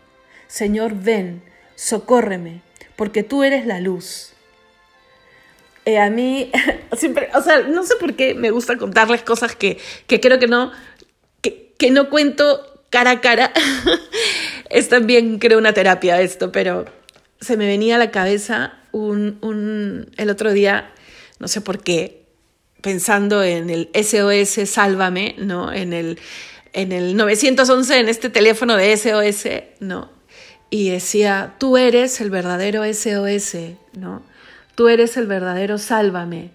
Señor, 0.48 0.94
ven, 0.96 1.44
socórreme, 1.76 2.62
porque 2.96 3.24
tú 3.24 3.44
eres 3.44 3.66
la 3.66 3.82
luz. 3.82 4.32
Eh, 5.84 6.00
a 6.00 6.10
mí 6.10 6.50
siempre, 6.98 7.28
o 7.36 7.42
sea, 7.42 7.64
no 7.64 7.84
sé 7.84 7.96
por 8.00 8.14
qué 8.14 8.34
me 8.34 8.52
gusta 8.52 8.78
contarles 8.78 9.22
cosas 9.22 9.58
que, 9.58 9.80
que 10.08 10.22
creo 10.22 10.40
que 10.40 10.48
no, 10.48 10.72
que, 11.42 11.74
que 11.78 11.92
no 11.92 12.10
cuento 12.10 12.86
cara 12.90 13.12
a 13.12 13.20
cara. 13.20 13.52
es 14.70 14.88
también, 14.88 15.38
creo, 15.38 15.58
una 15.58 15.74
terapia 15.74 16.22
esto, 16.22 16.54
pero 16.54 16.86
se 17.42 17.58
me 17.58 17.68
venía 17.68 17.96
a 17.96 18.00
la 18.00 18.12
cabeza 18.12 18.80
un, 18.94 19.40
un, 19.42 20.10
el 20.16 20.30
otro 20.30 20.54
día, 20.54 20.90
no 21.40 21.50
sé 21.50 21.60
por 21.60 21.84
qué, 21.84 22.24
pensando 22.80 23.44
en 23.44 23.70
el 23.70 23.90
SOS 23.94 24.70
Sálvame, 24.70 25.36
¿no? 25.38 25.74
En 25.74 25.92
el, 25.92 26.18
en 26.76 26.92
el 26.92 27.16
911, 27.16 28.00
en 28.00 28.10
este 28.10 28.30
teléfono 28.30 28.78
de 28.78 28.96
SOS, 28.96 29.48
¿no? 29.80 30.12
Y 30.70 30.90
decía, 30.90 31.56
tú 31.58 31.78
eres 31.78 32.22
el 32.22 32.30
verdadero 32.30 32.84
SOS, 32.84 33.56
¿no? 33.94 34.22
tú 34.76 34.90
eres 34.90 35.18
el 35.18 35.26
verdadero 35.26 35.78
sálvame. 35.78 36.52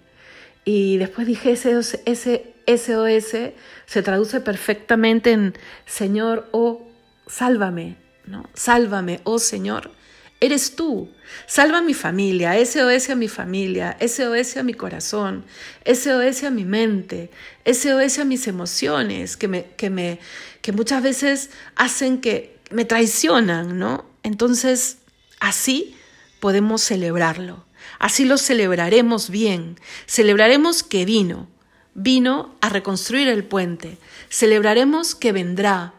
Y 0.65 0.99
después 0.99 1.27
dije, 1.27 1.53
ese 1.53 2.55
SOS 2.67 3.53
se 3.87 4.03
traduce 4.03 4.41
perfectamente 4.41 5.33
en 5.33 5.55
Señor, 5.87 6.49
oh, 6.53 6.87
sálvame, 7.27 7.97
¿no? 8.27 8.49
Sálvame, 8.55 9.21
oh 9.25 9.39
Señor, 9.39 9.91
eres 10.40 10.75
tú. 10.75 11.11
Salva 11.47 11.78
a 11.78 11.82
mi 11.82 11.94
familia, 11.94 12.54
SOS 12.64 13.11
a 13.11 13.14
mi 13.14 13.28
familia, 13.28 13.97
SOS 14.00 14.56
a 14.56 14.62
mi 14.62 14.75
corazón, 14.75 15.44
SOS 15.85 16.44
a 16.44 16.50
mi 16.50 16.64
mente, 16.64 17.30
SOS 17.64 18.18
a 18.18 18.25
mis 18.25 18.49
emociones, 18.49 19.37
que, 19.37 19.49
me, 19.49 19.66
que, 19.76 20.73
muchas 20.73 21.02
veces 21.02 21.50
hacen 21.76 22.20
que 22.20 22.59
me 22.70 22.85
traicionan, 22.85 23.78
¿no? 23.78 24.06
Entonces, 24.23 24.99
así 25.38 25.97
podemos 26.40 26.82
celebrarlo. 26.82 27.64
Así 27.99 28.25
lo 28.25 28.38
celebraremos 28.38 29.30
bien. 29.30 29.78
Celebraremos 30.06 30.82
que 30.82 31.04
vino, 31.04 31.49
vino 31.94 32.54
a 32.61 32.70
reconstruir 32.70 33.28
el 33.28 33.44
puente. 33.44 33.99
Celebraremos 34.30 35.14
que 35.14 35.32
vendrá, 35.32 35.94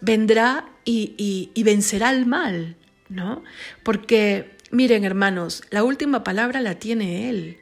vendrá 0.00 0.66
y, 0.84 1.50
y, 1.54 1.62
vencerá 1.62 2.10
el 2.10 2.26
mal, 2.26 2.76
¿no? 3.12 3.44
Porque, 3.82 4.56
miren 4.70 5.04
hermanos, 5.04 5.62
la 5.70 5.84
última 5.84 6.24
palabra 6.24 6.60
la 6.60 6.78
tiene 6.78 7.28
Él. 7.28 7.58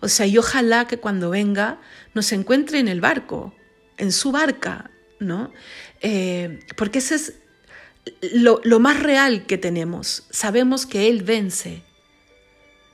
O 0.00 0.08
sea, 0.08 0.26
y 0.26 0.36
ojalá 0.38 0.86
que 0.86 0.98
cuando 0.98 1.30
venga 1.30 1.80
nos 2.14 2.32
encuentre 2.32 2.78
en 2.78 2.88
el 2.88 3.00
barco, 3.00 3.54
en 3.96 4.12
su 4.12 4.32
barca, 4.32 4.90
¿no? 5.18 5.52
Eh, 6.00 6.60
porque 6.76 6.98
ese 6.98 7.14
es 7.14 7.34
lo, 8.34 8.60
lo 8.64 8.80
más 8.80 9.00
real 9.00 9.46
que 9.46 9.58
tenemos. 9.58 10.26
Sabemos 10.30 10.86
que 10.86 11.08
Él 11.08 11.22
vence, 11.22 11.82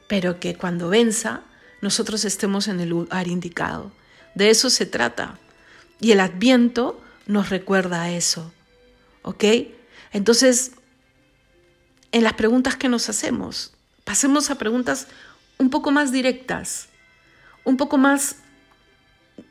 pero 0.07 0.39
que 0.39 0.55
cuando 0.55 0.89
venza 0.89 1.43
nosotros 1.81 2.25
estemos 2.25 2.69
en 2.69 2.81
el 2.81 2.89
lugar 2.89 3.29
indicado. 3.29 3.93
De 4.35 4.51
eso 4.51 4.71
se 4.71 4.87
trata, 4.87 5.39
Y 6.01 6.13
el 6.13 6.21
adviento 6.21 7.01
nos 7.27 7.51
recuerda 7.51 8.03
a 8.03 8.13
eso. 8.13 8.53
¿Ok? 9.23 9.45
Entonces, 10.13 10.73
en 12.13 12.25
las 12.25 12.35
preguntas 12.35 12.77
que 12.77 12.89
nos 12.89 13.09
hacemos, 13.09 13.73
pasemos 14.05 14.51
a 14.51 14.57
preguntas 14.57 15.07
un 15.59 15.71
poco 15.71 15.91
más 15.91 16.13
directas, 16.13 16.89
un 17.65 17.77
poco 17.77 17.99
más 17.99 18.37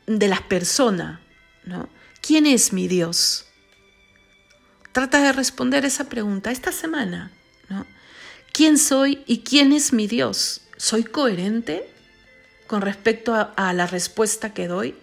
de 0.06 0.28
la 0.28 0.46
persona, 0.48 1.20
¿no? 1.64 1.88
¿Quién 2.20 2.46
es 2.46 2.72
mi 2.72 2.88
Dios? 2.88 3.46
Trata 4.92 5.22
de 5.22 5.32
responder 5.32 5.84
esa 5.84 6.08
pregunta 6.08 6.50
esta 6.50 6.72
semana, 6.72 7.30
¿no? 7.68 7.86
¿Quién 8.52 8.78
soy 8.78 9.22
y 9.26 9.40
quién 9.40 9.72
es 9.72 9.92
mi 9.92 10.08
Dios? 10.08 10.62
¿Soy 10.76 11.04
coherente 11.04 11.88
con 12.66 12.80
respecto 12.80 13.34
a, 13.34 13.52
a 13.56 13.72
la 13.72 13.86
respuesta 13.86 14.52
que 14.52 14.66
doy? 14.66 14.96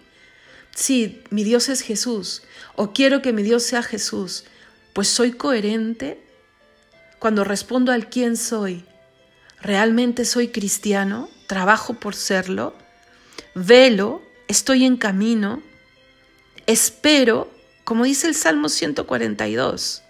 Sí, 0.74 1.22
mi 1.30 1.42
Dios 1.42 1.70
es 1.70 1.80
Jesús, 1.80 2.42
o 2.74 2.92
quiero 2.92 3.22
que 3.22 3.32
mi 3.32 3.42
Dios 3.42 3.62
sea 3.62 3.82
Jesús, 3.82 4.44
pues 4.92 5.08
soy 5.08 5.32
coherente 5.32 6.25
cuando 7.18 7.44
respondo 7.44 7.92
al 7.92 8.08
quién 8.08 8.36
soy. 8.36 8.84
¿Realmente 9.60 10.24
soy 10.24 10.48
cristiano? 10.48 11.28
¿Trabajo 11.46 11.94
por 11.94 12.14
serlo? 12.14 12.74
¿Velo? 13.54 14.22
¿Estoy 14.48 14.84
en 14.84 14.96
camino? 14.96 15.62
¿Espero? 16.66 17.50
Como 17.84 18.04
dice 18.04 18.26
el 18.26 18.34
Salmo 18.34 18.68
142. 18.68 20.02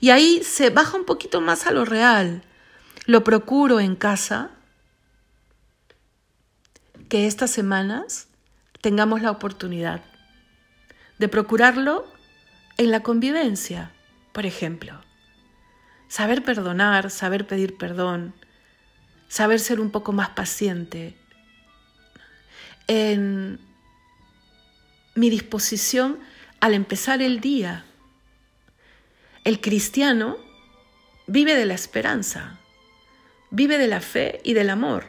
Y 0.00 0.10
ahí 0.10 0.42
se 0.44 0.70
baja 0.70 0.96
un 0.96 1.04
poquito 1.04 1.40
más 1.40 1.66
a 1.66 1.72
lo 1.72 1.84
real. 1.84 2.42
Lo 3.06 3.24
procuro 3.24 3.80
en 3.80 3.96
casa. 3.96 4.50
Que 7.08 7.26
estas 7.26 7.50
semanas 7.50 8.28
tengamos 8.80 9.22
la 9.22 9.30
oportunidad 9.30 10.02
de 11.18 11.28
procurarlo 11.28 12.06
en 12.76 12.90
la 12.90 13.02
convivencia, 13.02 13.92
por 14.32 14.46
ejemplo. 14.46 15.07
Saber 16.08 16.42
perdonar, 16.42 17.10
saber 17.10 17.46
pedir 17.46 17.76
perdón, 17.76 18.34
saber 19.28 19.60
ser 19.60 19.80
un 19.80 19.90
poco 19.90 20.12
más 20.12 20.30
paciente. 20.30 21.16
En 22.86 23.60
mi 25.14 25.30
disposición 25.30 26.18
al 26.60 26.74
empezar 26.74 27.22
el 27.22 27.40
día. 27.40 27.84
El 29.44 29.60
cristiano 29.60 30.38
vive 31.26 31.54
de 31.54 31.66
la 31.66 31.74
esperanza, 31.74 32.58
vive 33.50 33.78
de 33.78 33.88
la 33.88 34.00
fe 34.00 34.40
y 34.44 34.54
del 34.54 34.70
amor. 34.70 35.06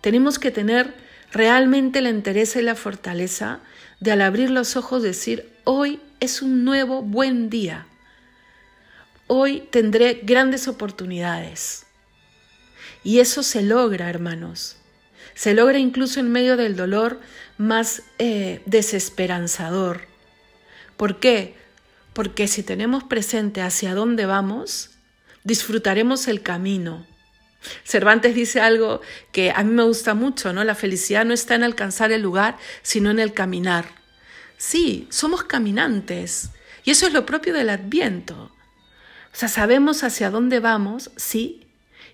Tenemos 0.00 0.38
que 0.38 0.50
tener 0.50 0.94
realmente 1.32 2.00
la 2.00 2.08
entereza 2.08 2.60
y 2.60 2.62
la 2.62 2.74
fortaleza 2.74 3.60
de 4.00 4.12
al 4.12 4.22
abrir 4.22 4.50
los 4.50 4.76
ojos 4.76 5.02
decir, 5.02 5.52
hoy 5.64 6.00
es 6.20 6.42
un 6.42 6.64
nuevo 6.64 7.02
buen 7.02 7.50
día. 7.50 7.86
Hoy 9.28 9.66
tendré 9.70 10.20
grandes 10.22 10.68
oportunidades. 10.68 11.86
Y 13.02 13.18
eso 13.18 13.42
se 13.42 13.62
logra, 13.62 14.08
hermanos. 14.08 14.76
Se 15.34 15.52
logra 15.52 15.78
incluso 15.78 16.20
en 16.20 16.30
medio 16.30 16.56
del 16.56 16.76
dolor 16.76 17.20
más 17.58 18.02
eh, 18.18 18.62
desesperanzador. 18.66 20.02
¿Por 20.96 21.18
qué? 21.18 21.54
Porque 22.12 22.48
si 22.48 22.62
tenemos 22.62 23.04
presente 23.04 23.62
hacia 23.62 23.94
dónde 23.94 24.26
vamos, 24.26 24.90
disfrutaremos 25.44 26.28
el 26.28 26.42
camino. 26.42 27.06
Cervantes 27.84 28.34
dice 28.34 28.60
algo 28.60 29.00
que 29.32 29.50
a 29.50 29.62
mí 29.64 29.72
me 29.72 29.82
gusta 29.82 30.14
mucho, 30.14 30.52
¿no? 30.52 30.64
La 30.64 30.74
felicidad 30.74 31.24
no 31.24 31.34
está 31.34 31.54
en 31.56 31.64
alcanzar 31.64 32.12
el 32.12 32.22
lugar, 32.22 32.56
sino 32.82 33.10
en 33.10 33.18
el 33.18 33.32
caminar. 33.32 33.86
Sí, 34.56 35.06
somos 35.10 35.44
caminantes. 35.44 36.50
Y 36.84 36.92
eso 36.92 37.06
es 37.06 37.12
lo 37.12 37.26
propio 37.26 37.52
del 37.52 37.70
adviento. 37.70 38.55
O 39.36 39.38
sea, 39.38 39.50
sabemos 39.50 40.02
hacia 40.02 40.30
dónde 40.30 40.60
vamos, 40.60 41.10
sí, 41.16 41.66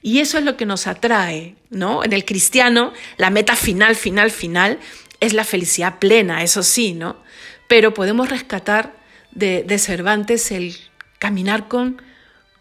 y 0.03 0.19
eso 0.19 0.39
es 0.39 0.45
lo 0.45 0.57
que 0.57 0.67
nos 0.67 0.89
atrae, 0.89 1.55
¿no? 1.71 2.03
En 2.03 2.13
el 2.13 2.25
cristiano, 2.25 2.93
la 3.17 3.31
meta 3.31 3.55
final, 3.55 3.95
final, 3.95 4.33
final 4.33 4.81
es 5.21 5.33
la 5.33 5.45
felicidad 5.45 6.01
plena, 6.01 6.43
eso 6.43 6.65
sí, 6.65 6.95
¿no? 6.95 7.23
Pero 7.69 7.95
podemos 7.95 8.29
rescatar 8.29 8.97
de, 9.31 9.63
de 9.63 9.79
Cervantes 9.79 10.51
el 10.51 10.77
caminar 11.21 11.69
con, 11.69 12.03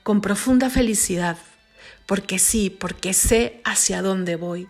con 0.03 0.21
profunda 0.21 0.69
felicidad, 0.69 1.37
porque 2.05 2.37
sí, 2.37 2.69
porque 2.69 3.13
sé 3.15 3.61
hacia 3.63 4.03
dónde 4.03 4.35
voy. 4.35 4.67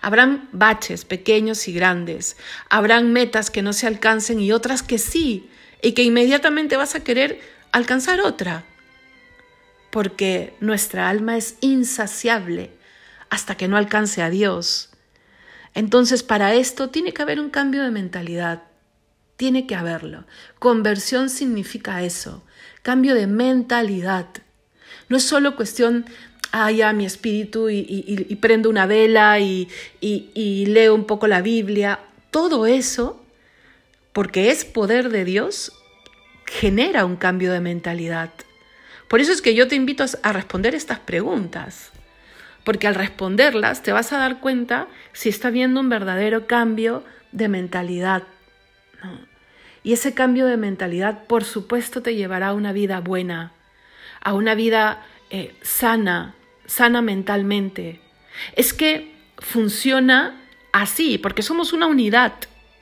Habrán 0.00 0.48
baches 0.50 1.04
pequeños 1.04 1.68
y 1.68 1.72
grandes, 1.72 2.36
habrán 2.68 3.12
metas 3.12 3.52
que 3.52 3.62
no 3.62 3.72
se 3.72 3.86
alcancen 3.86 4.40
y 4.40 4.50
otras 4.50 4.82
que 4.82 4.98
sí, 4.98 5.48
y 5.80 5.92
que 5.92 6.02
inmediatamente 6.02 6.76
vas 6.76 6.96
a 6.96 7.04
querer 7.04 7.40
alcanzar 7.70 8.20
otra, 8.20 8.64
porque 9.92 10.54
nuestra 10.60 11.10
alma 11.10 11.36
es 11.36 11.56
insaciable 11.60 12.70
hasta 13.28 13.58
que 13.58 13.68
no 13.68 13.76
alcance 13.76 14.22
a 14.22 14.30
Dios. 14.30 14.88
Entonces, 15.74 16.22
para 16.22 16.54
esto 16.54 16.88
tiene 16.88 17.12
que 17.12 17.20
haber 17.20 17.38
un 17.38 17.50
cambio 17.50 17.82
de 17.82 17.90
mentalidad. 17.90 18.62
Tiene 19.36 19.66
que 19.66 19.74
haberlo. 19.74 20.24
Conversión 20.58 21.28
significa 21.28 22.02
eso. 22.02 22.42
Cambio 22.82 23.14
de 23.14 23.26
mentalidad. 23.26 24.28
No 25.10 25.18
es 25.18 25.24
solo 25.24 25.56
cuestión, 25.56 26.06
ah, 26.52 26.70
ya 26.70 26.94
mi 26.94 27.04
espíritu 27.04 27.68
y, 27.68 28.38
prendo 28.40 28.70
una 28.70 28.86
vela 28.86 29.40
y, 29.40 29.68
y 30.00 30.66
leo 30.66 30.94
un 30.94 31.04
poco 31.04 31.26
la 31.26 31.42
Biblia. 31.42 32.00
Todo 32.30 32.64
eso, 32.64 33.22
porque 34.14 34.50
es 34.50 34.64
poder 34.64 35.10
de 35.10 35.26
Dios, 35.26 35.70
genera 36.46 37.04
un 37.04 37.16
cambio 37.16 37.52
de 37.52 37.60
mentalidad. 37.60 38.30
Por 39.12 39.20
eso 39.20 39.30
es 39.30 39.42
que 39.42 39.54
yo 39.54 39.68
te 39.68 39.76
invito 39.76 40.06
a 40.22 40.32
responder 40.32 40.74
estas 40.74 40.98
preguntas 40.98 41.92
porque 42.64 42.86
al 42.86 42.94
responderlas 42.94 43.82
te 43.82 43.92
vas 43.92 44.10
a 44.14 44.16
dar 44.16 44.40
cuenta 44.40 44.86
si 45.12 45.28
está 45.28 45.48
habiendo 45.48 45.80
un 45.80 45.90
verdadero 45.90 46.46
cambio 46.46 47.04
de 47.30 47.48
mentalidad. 47.48 48.22
Y 49.82 49.92
ese 49.92 50.14
cambio 50.14 50.46
de 50.46 50.56
mentalidad, 50.56 51.24
por 51.26 51.44
supuesto, 51.44 52.00
te 52.00 52.14
llevará 52.14 52.48
a 52.48 52.54
una 52.54 52.72
vida 52.72 53.00
buena, 53.00 53.52
a 54.22 54.32
una 54.32 54.54
vida 54.54 55.04
eh, 55.28 55.54
sana, 55.60 56.34
sana 56.64 57.02
mentalmente. 57.02 58.00
Es 58.56 58.72
que 58.72 59.14
funciona 59.36 60.40
así, 60.72 61.18
porque 61.18 61.42
somos 61.42 61.74
una 61.74 61.86
unidad, 61.86 62.32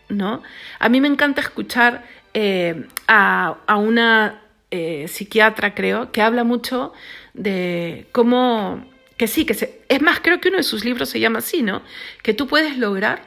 ¿no? 0.09 0.45
A 0.79 0.89
mí 0.91 1.01
me 1.01 1.09
encanta 1.09 1.41
escuchar 1.41 2.05
eh, 2.35 2.87
a, 3.09 3.57
una 3.77 4.43
eh, 4.71 5.09
psiquiatra, 5.09 5.75
creo, 5.75 6.13
que 6.13 6.23
habla 6.23 6.45
mucho 6.45 6.93
de 7.35 8.07
cómo 8.13 8.85
que 9.17 9.27
sí, 9.27 9.45
que 9.45 9.53
se, 9.53 9.83
es 9.89 10.01
más, 10.01 10.21
creo 10.21 10.41
que 10.41 10.49
uno 10.49 10.57
de 10.57 10.63
sus 10.63 10.85
libros 10.85 11.11
se 11.11 11.21
llama 11.21 11.41
así, 11.41 11.63
¿no? 11.63 11.83
Que 12.23 12.33
tú 12.33 12.47
puedes 12.47 12.79
lograr 12.79 13.23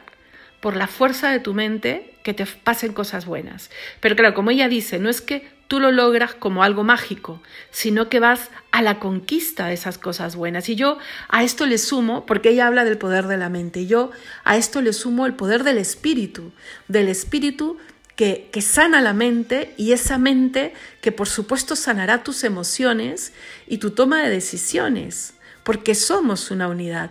por 0.60 0.74
la 0.74 0.88
fuerza 0.88 1.30
de 1.30 1.38
tu 1.38 1.54
mente 1.54 2.16
que 2.24 2.34
te 2.34 2.46
pasen 2.46 2.92
cosas 2.92 3.26
buenas. 3.26 3.70
Pero 4.00 4.16
claro, 4.16 4.34
como 4.34 4.50
ella 4.50 4.68
dice, 4.68 4.98
no 4.98 5.08
es 5.08 5.20
que 5.20 5.46
tú 5.68 5.78
lo 5.78 5.92
logras 5.92 6.34
como 6.34 6.64
algo 6.64 6.82
mágico, 6.82 7.40
sino 7.70 8.08
que 8.08 8.18
vas 8.18 8.50
a 8.72 8.82
la 8.82 8.98
conquista 8.98 9.66
de 9.66 9.74
esas 9.74 9.98
cosas 9.98 10.34
buenas. 10.34 10.68
Y 10.68 10.74
yo 10.74 10.98
a 11.28 11.44
esto 11.44 11.66
le 11.66 11.78
sumo, 11.78 12.26
porque 12.26 12.48
ella 12.48 12.66
habla 12.66 12.84
del 12.84 12.98
poder 12.98 13.26
de 13.26 13.36
la 13.36 13.48
mente, 13.48 13.82
y 13.82 13.86
yo 13.86 14.10
a 14.44 14.56
esto 14.56 14.80
le 14.80 14.92
sumo 14.92 15.26
el 15.26 15.34
poder 15.34 15.64
del 15.64 15.78
espíritu, 15.78 16.52
del 16.88 17.08
espíritu 17.08 17.78
que, 18.16 18.50
sana 18.60 19.00
la 19.00 19.12
mente 19.12 19.74
y 19.76 19.92
esa 19.92 20.18
mente 20.18 20.72
que 21.00 21.12
por 21.12 21.28
supuesto 21.28 21.76
sanará 21.76 22.22
tus 22.22 22.44
emociones 22.44 23.32
y 23.66 23.78
tu 23.78 23.90
toma 23.90 24.22
de 24.22 24.30
decisiones 24.30 25.34
porque 25.64 25.94
somos 25.94 26.50
una 26.50 26.68
unidad. 26.68 27.10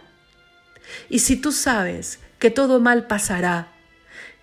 Y 1.10 1.20
si 1.20 1.36
tú 1.36 1.52
sabes 1.52 2.20
que 2.40 2.52
todo 2.52 2.80
mal 2.80 3.08
pasará, 3.08 3.70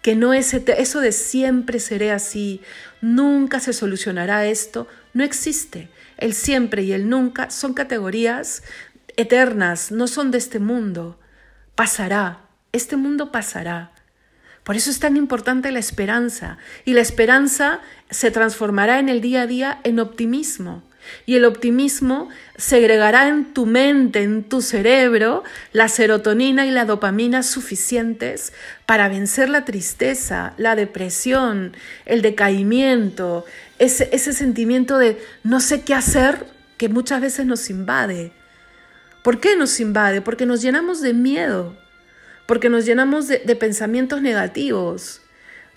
que 0.03 0.15
no 0.17 0.33
es 0.33 0.53
eso 0.55 1.01
de 1.01 1.13
siempre 1.13 1.79
seré 1.79 2.11
así, 2.11 2.61
nunca 3.01 3.61
se 3.61 3.73
solucionará 3.73 4.47
esto, 4.47 4.89
no 5.13 5.25
existe. 5.25 5.91
El 6.17 6.35
siempre 6.35 6.83
y 6.83 6.93
el 6.93 7.09
nunca 7.09 7.51
son 7.51 7.73
categorías 7.73 8.63
eternas, 9.17 9.93
no 9.93 10.07
son 10.09 10.31
de 10.31 10.39
este 10.39 10.59
mundo. 10.59 11.19
Pasará, 11.75 12.41
este 12.73 12.97
mundo 12.97 13.33
pasará. 13.33 13.93
Por 14.65 14.77
eso 14.77 14.91
es 14.91 15.01
tan 15.01 15.17
importante 15.17 15.73
la 15.73 15.79
esperanza, 15.79 16.59
y 16.85 16.93
la 16.93 17.01
esperanza 17.01 17.81
se 18.11 18.31
transformará 18.31 18.99
en 18.99 19.09
el 19.09 19.21
día 19.21 19.43
a 19.43 19.47
día 19.47 19.81
en 19.85 20.01
optimismo. 20.01 20.83
Y 21.27 21.37
el 21.37 21.45
optimismo 21.45 22.29
segregará 22.57 23.29
en 23.29 23.55
tu 23.55 23.67
mente, 23.67 24.23
en 24.23 24.45
tu 24.45 24.61
cerebro, 24.61 25.45
la 25.73 25.89
serotonina 25.89 26.67
y 26.67 26.71
la 26.71 26.85
dopamina 26.85 27.43
suficientes 27.43 28.53
para 28.87 29.09
vencer 29.09 29.49
la 29.49 29.65
tristeza, 29.65 30.53
la 30.57 30.77
depresión, 30.77 31.75
el 32.05 32.23
decaimiento, 32.23 33.45
ese, 33.79 34.11
ese 34.13 34.33
sentimiento 34.33 34.99
de 34.99 35.19
no 35.43 35.61
sé 35.61 35.83
qué 35.83 35.95
hacer 35.95 36.47
que 36.77 36.89
muchas 36.89 37.21
veces 37.21 37.47
nos 37.47 37.71
invade. 37.71 38.33
¿Por 39.23 39.41
qué 39.41 39.57
nos 39.57 39.81
invade? 39.81 40.21
Porque 40.21 40.47
nos 40.47 40.63
llenamos 40.63 41.01
de 41.01 41.13
miedo, 41.13 41.77
porque 42.51 42.69
nos 42.69 42.85
llenamos 42.85 43.29
de, 43.29 43.39
pensamientos 43.55 44.23
negativos. 44.23 45.21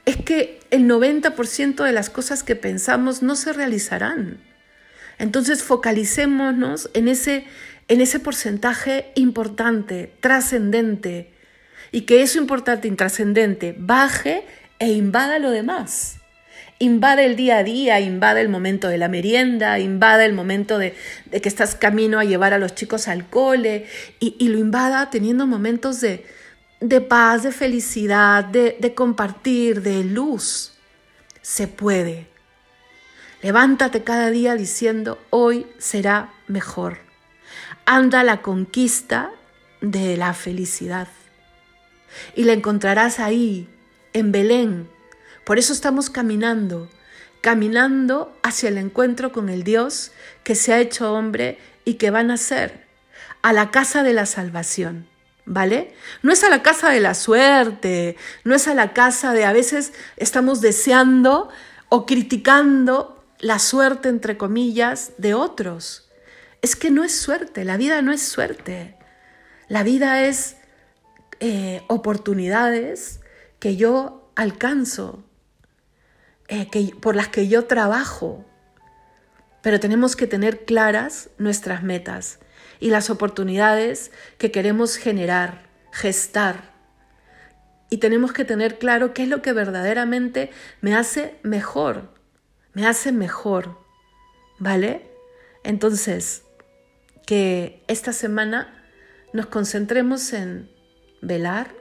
es 0.06 0.18
que 0.18 0.60
el 0.72 0.90
90% 0.90 1.84
de 1.84 1.92
las 1.92 2.10
cosas 2.10 2.42
que 2.42 2.56
pensamos 2.56 3.22
no 3.22 3.36
se 3.36 3.54
realizarán. 3.54 4.40
Entonces 5.20 5.62
focalicémonos 5.62 6.90
en 6.96 7.10
ese, 7.10 7.46
en 7.90 8.02
ese 8.02 8.20
porcentaje 8.20 9.12
importante, 9.14 10.16
trascendente, 10.20 11.32
y 11.92 12.02
que 12.08 12.24
eso 12.24 12.40
importante 12.40 12.88
y 12.88 12.92
trascendente 12.96 13.76
baje 13.78 14.44
e 14.80 14.94
invada 14.94 15.38
lo 15.38 15.52
demás. 15.52 16.22
Invade 16.80 17.26
el 17.26 17.36
día 17.36 17.60
a 17.60 17.64
día, 17.64 18.00
invade 18.00 18.42
el 18.42 18.50
momento 18.50 18.88
de 18.88 18.98
la 18.98 19.10
merienda, 19.10 19.78
invade 19.78 20.26
el 20.26 20.34
momento 20.34 20.80
de, 20.80 20.96
que 21.30 21.50
estás 21.50 21.76
camino 21.76 22.18
a 22.18 22.24
llevar 22.24 22.52
a 22.52 22.58
los 22.58 22.74
chicos 22.74 23.08
al 23.08 23.30
cole 23.30 23.86
y 24.20 24.48
lo 24.48 24.58
invada 24.58 25.12
teniendo 25.12 25.46
momentos 25.46 26.02
de, 26.02 26.26
de 26.84 27.00
paz, 27.00 27.44
de 27.44 27.54
felicidad, 27.54 28.44
de, 28.44 28.76
de 28.78 28.94
compartir, 28.94 29.82
de 29.82 30.04
luz. 30.04 30.74
Se 31.42 31.68
puede. 31.68 32.28
Levántate 33.42 34.04
cada 34.04 34.30
día 34.30 34.56
diciendo, 34.56 35.18
hoy 35.30 35.66
será 35.78 36.34
mejor. 36.48 36.98
Anda 37.86 38.20
a 38.20 38.24
la 38.26 38.42
conquista 38.42 39.32
de 39.80 40.18
la 40.18 40.34
felicidad. 40.34 41.08
Y 42.36 42.44
la 42.44 42.52
encontrarás 42.52 43.20
ahí, 43.20 43.70
en 44.12 44.34
Belén. 44.34 44.90
Por 45.46 45.60
eso 45.60 45.72
estamos 45.72 46.10
caminando, 46.10 46.90
caminando 47.40 48.38
hacia 48.44 48.68
el 48.68 48.78
encuentro 48.78 49.32
con 49.32 49.48
el 49.48 49.64
Dios 49.64 50.12
que 50.44 50.56
se 50.56 50.74
ha 50.74 50.82
hecho 50.82 51.14
hombre 51.14 51.60
y 51.86 51.94
que 51.94 52.12
va 52.12 52.20
a 52.20 52.24
nacer, 52.24 52.86
a 53.42 53.54
la 53.54 53.72
casa 53.72 54.04
de 54.04 54.12
la 54.12 54.26
salvación. 54.26 55.13
¿Vale? 55.46 55.94
No 56.22 56.32
es 56.32 56.44
a 56.44 56.50
la 56.50 56.64
casa 56.64 56.90
de 56.90 57.02
la 57.02 57.14
suerte, 57.14 58.16
no 58.46 58.56
es 58.56 58.68
a 58.68 58.74
la 58.74 58.94
casa 58.94 59.34
de 59.34 59.44
a 59.44 59.52
veces 59.52 59.92
estamos 60.16 60.62
deseando 60.62 61.50
o 61.90 62.06
criticando 62.06 63.24
la 63.40 63.60
suerte, 63.60 64.08
entre 64.08 64.38
comillas, 64.38 65.12
de 65.18 65.34
otros. 65.34 66.10
Es 66.62 66.78
que 66.78 66.92
no 66.92 67.04
es 67.04 67.14
suerte, 67.14 67.66
la 67.66 67.76
vida 67.76 68.02
no 68.02 68.14
es 68.14 68.22
suerte. 68.22 68.96
La 69.68 69.84
vida 69.84 70.24
es 70.24 70.56
eh, 71.42 71.84
oportunidades 71.90 73.20
que 73.60 73.76
yo 73.76 74.32
alcanzo, 74.36 75.26
eh, 76.48 76.70
que, 76.70 76.96
por 77.02 77.18
las 77.18 77.28
que 77.28 77.50
yo 77.50 77.66
trabajo. 77.66 78.46
Pero 79.62 79.80
tenemos 79.82 80.16
que 80.16 80.26
tener 80.28 80.64
claras 80.64 81.30
nuestras 81.38 81.84
metas 81.84 82.40
y 82.84 82.90
las 82.90 83.10
oportunidades 83.10 84.12
que 84.38 84.52
queremos 84.52 84.98
generar, 84.98 85.70
gestar. 85.94 86.74
Y 87.90 88.00
tenemos 88.00 88.34
que 88.34 88.44
tener 88.44 88.78
claro 88.78 89.14
qué 89.14 89.24
es 89.24 89.30
lo 89.30 89.42
que 89.42 89.54
verdaderamente 89.54 90.52
me 90.82 90.94
hace 90.94 91.40
mejor, 91.44 92.10
me 92.74 92.86
hace 92.86 93.14
mejor, 93.14 93.78
¿vale? 94.60 95.10
Entonces, 95.64 96.44
que 97.26 97.82
esta 97.88 98.12
semana 98.12 98.84
nos 99.32 99.46
concentremos 99.46 100.34
en 100.34 100.70
velar, 101.22 101.74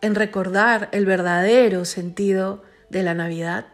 en 0.00 0.14
recordar 0.14 0.88
el 0.92 1.04
verdadero 1.04 1.84
sentido 1.84 2.62
de 2.88 3.02
la 3.02 3.12
Navidad. 3.12 3.66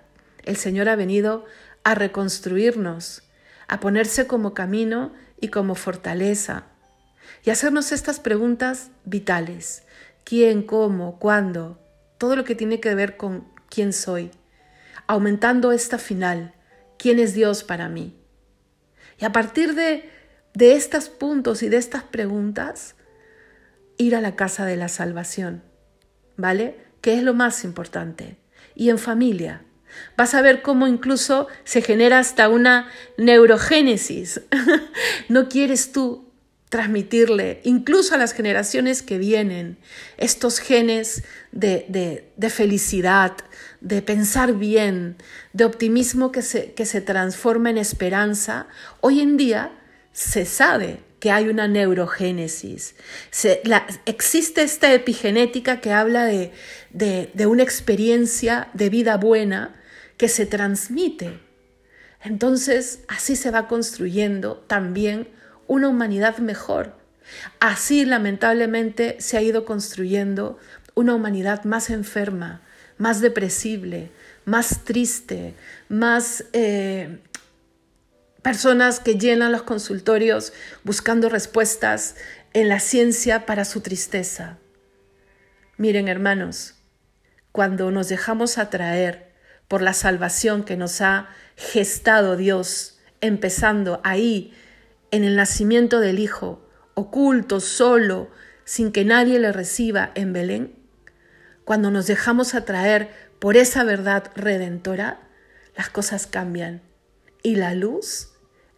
El 0.43 0.57
Señor 0.57 0.89
ha 0.89 0.97
venido 0.97 1.45
a 1.85 1.95
reconstruirnos, 1.95 3.23
a 3.69 3.79
ponerse 3.79 4.27
como 4.27 4.55
camino 4.55 5.13
y 5.41 5.49
como 5.49 5.75
fortaleza. 5.75 6.65
Y 7.45 7.51
hacernos 7.51 7.93
estas 7.93 8.21
preguntas 8.21 8.91
vitales. 9.05 9.83
¿Quién, 10.25 10.63
cómo, 10.63 11.19
cuándo? 11.19 11.79
Todo 12.19 12.37
lo 12.37 12.45
que 12.45 12.55
tiene 12.55 12.81
que 12.81 12.95
ver 12.95 13.17
con 13.17 13.47
quién 13.69 13.93
soy. 13.93 14.31
Aumentando 15.07 15.73
esta 15.73 15.99
final. 15.99 16.55
¿Quién 16.99 17.19
es 17.19 17.35
Dios 17.35 17.63
para 17.63 17.89
mí? 17.89 18.17
Y 19.19 19.25
a 19.25 19.33
partir 19.33 19.75
de, 19.75 20.11
de 20.55 20.73
estos 20.73 21.09
puntos 21.09 21.63
y 21.63 21.69
de 21.69 21.77
estas 21.77 22.03
preguntas, 22.03 22.97
ir 23.99 24.17
a 24.17 24.21
la 24.21 24.35
casa 24.35 24.65
de 24.65 24.77
la 24.77 24.89
salvación. 24.89 25.63
¿Vale? 26.37 26.77
Que 27.01 27.17
es 27.17 27.23
lo 27.23 27.35
más 27.35 27.65
importante. 27.65 28.37
Y 28.75 28.91
en 28.91 28.99
familia. 28.99 29.63
Vas 30.17 30.35
a 30.35 30.43
ver 30.43 30.63
cómo 30.63 30.87
incluso 30.87 31.49
se 31.65 31.83
genera 31.83 32.19
hasta 32.19 32.49
una 32.49 32.89
neurogénesis. 33.17 34.41
no 35.29 35.49
quieres 35.49 35.93
tú 35.93 36.27
transmitirle, 36.69 37.61
incluso 37.65 38.15
a 38.15 38.19
las 38.19 38.33
generaciones 38.33 39.03
que 39.03 39.19
vienen, 39.19 39.79
estos 40.17 40.59
genes 40.59 41.23
de, 41.53 41.87
de, 42.37 42.51
felicidad, 42.51 43.37
de 43.81 44.03
pensar 44.03 44.55
bien, 44.55 45.17
de 45.53 45.65
optimismo 45.65 46.33
que 46.33 46.43
se, 46.43 46.73
que 46.73 46.85
se 46.85 47.01
transforma 47.01 47.71
en 47.71 47.79
esperanza. 47.79 48.67
Hoy 49.01 49.21
en 49.21 49.37
día 49.37 49.73
se 50.13 50.45
sabe 50.45 50.99
que 51.21 51.31
hay 51.31 51.49
una 51.49 51.67
neurogénesis. 51.69 52.95
existe 54.05 54.63
esta 54.63 54.93
epigenética 54.93 55.81
que 55.81 55.93
habla 55.93 56.25
de, 56.25 56.53
de, 56.91 57.47
una 57.47 57.63
experiencia 57.63 58.69
de 58.75 58.91
vida 58.91 59.17
buena 59.17 59.75
que 60.17 60.29
se 60.29 60.47
transmite. 60.47 61.39
Entonces, 62.23 63.01
así 63.09 63.37
se 63.37 63.51
va 63.51 63.69
construyendo 63.69 64.57
también 64.67 65.29
una 65.67 65.89
humanidad 65.89 66.39
mejor. 66.39 66.95
Así, 67.61 68.05
lamentablemente, 68.05 69.17
se 69.21 69.37
ha 69.37 69.43
ido 69.43 69.65
construyendo 69.65 70.59
una 70.95 71.15
humanidad 71.15 71.65
más 71.65 71.91
enferma, 71.91 72.63
más 72.99 73.21
depresible, 73.21 74.11
más 74.45 74.85
triste, 74.85 75.55
más 75.89 76.45
eh, 76.53 77.19
personas 78.43 79.01
que 79.01 79.19
llenan 79.19 79.53
los 79.53 79.63
consultorios 79.63 80.53
buscando 80.85 81.29
respuestas 81.29 82.15
en 82.55 82.69
la 82.69 82.81
ciencia 82.81 83.45
para 83.45 83.65
su 83.65 83.81
tristeza. 83.81 84.59
Miren, 85.77 86.09
hermanos, 86.09 86.75
cuando 87.53 87.91
nos 87.91 88.09
dejamos 88.09 88.57
atraer 88.57 89.26
por 89.69 89.83
la 89.83 89.93
salvación 89.93 90.65
que 90.65 90.77
nos 90.77 91.01
ha 91.01 91.29
gestado 91.57 92.37
Dios, 92.37 92.99
empezando 93.21 94.01
ahí, 94.05 94.53
en 95.11 95.25
el 95.25 95.37
nacimiento 95.37 96.01
del 96.01 96.19
Hijo, 96.19 96.67
oculto, 96.95 97.61
solo, 97.61 98.31
sin 98.65 98.93
que 98.93 99.05
nadie 99.05 99.39
le 99.39 99.53
reciba 99.53 100.11
en 100.15 100.33
Belén, 100.33 100.75
cuando 101.65 101.91
nos 101.91 102.07
dejamos 102.07 102.55
atraer 102.55 103.11
por 103.39 103.57
esa 103.57 103.85
verdad 103.85 104.31
redentora, 104.35 105.21
las 105.77 105.91
cosas 105.91 106.27
cambian 106.27 106.83
y 107.43 107.57
la 107.57 107.75
luz 107.75 108.33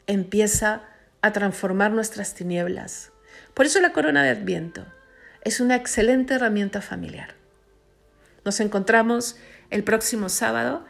empieza 0.07 0.83
a 1.23 1.33
transformar 1.33 1.93
nuestras 1.93 2.35
tinieblas. 2.35 3.13
Por 3.55 3.67
eso 3.67 3.81
la 3.81 3.93
corona 3.93 4.23
de 4.23 4.31
Adviento 4.31 4.87
es 5.43 5.61
una 5.61 5.77
excelente 5.77 6.35
herramienta 6.35 6.81
familiar. 6.81 7.35
Nos 8.45 8.61
encontramos 8.61 9.37
el 9.71 9.85
próximo 9.85 10.29
sábado 10.29 10.85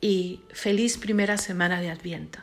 y 0.00 0.40
feliz 0.52 0.98
primera 0.98 1.38
semana 1.38 1.80
de 1.80 1.90
Adviento. 1.90 2.40